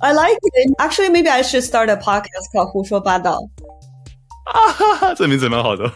[0.00, 0.74] I like it.
[0.78, 3.38] Actually, maybe I should start a podcast called 胡说八道。
[4.46, 5.90] 啊哈哈，这名字蛮好的。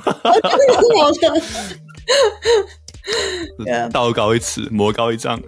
[3.91, 5.39] 道高一尺，魔高一丈。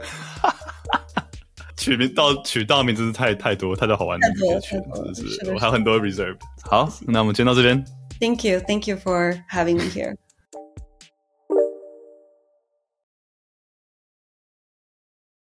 [1.77, 4.75] 取名道取道名真是太太多太多好玩的名字取，
[5.15, 6.37] 真的是我还有很多 reserve。
[6.63, 7.83] 好，那我们先到这边。
[8.19, 10.15] Thank you, thank you for having me here.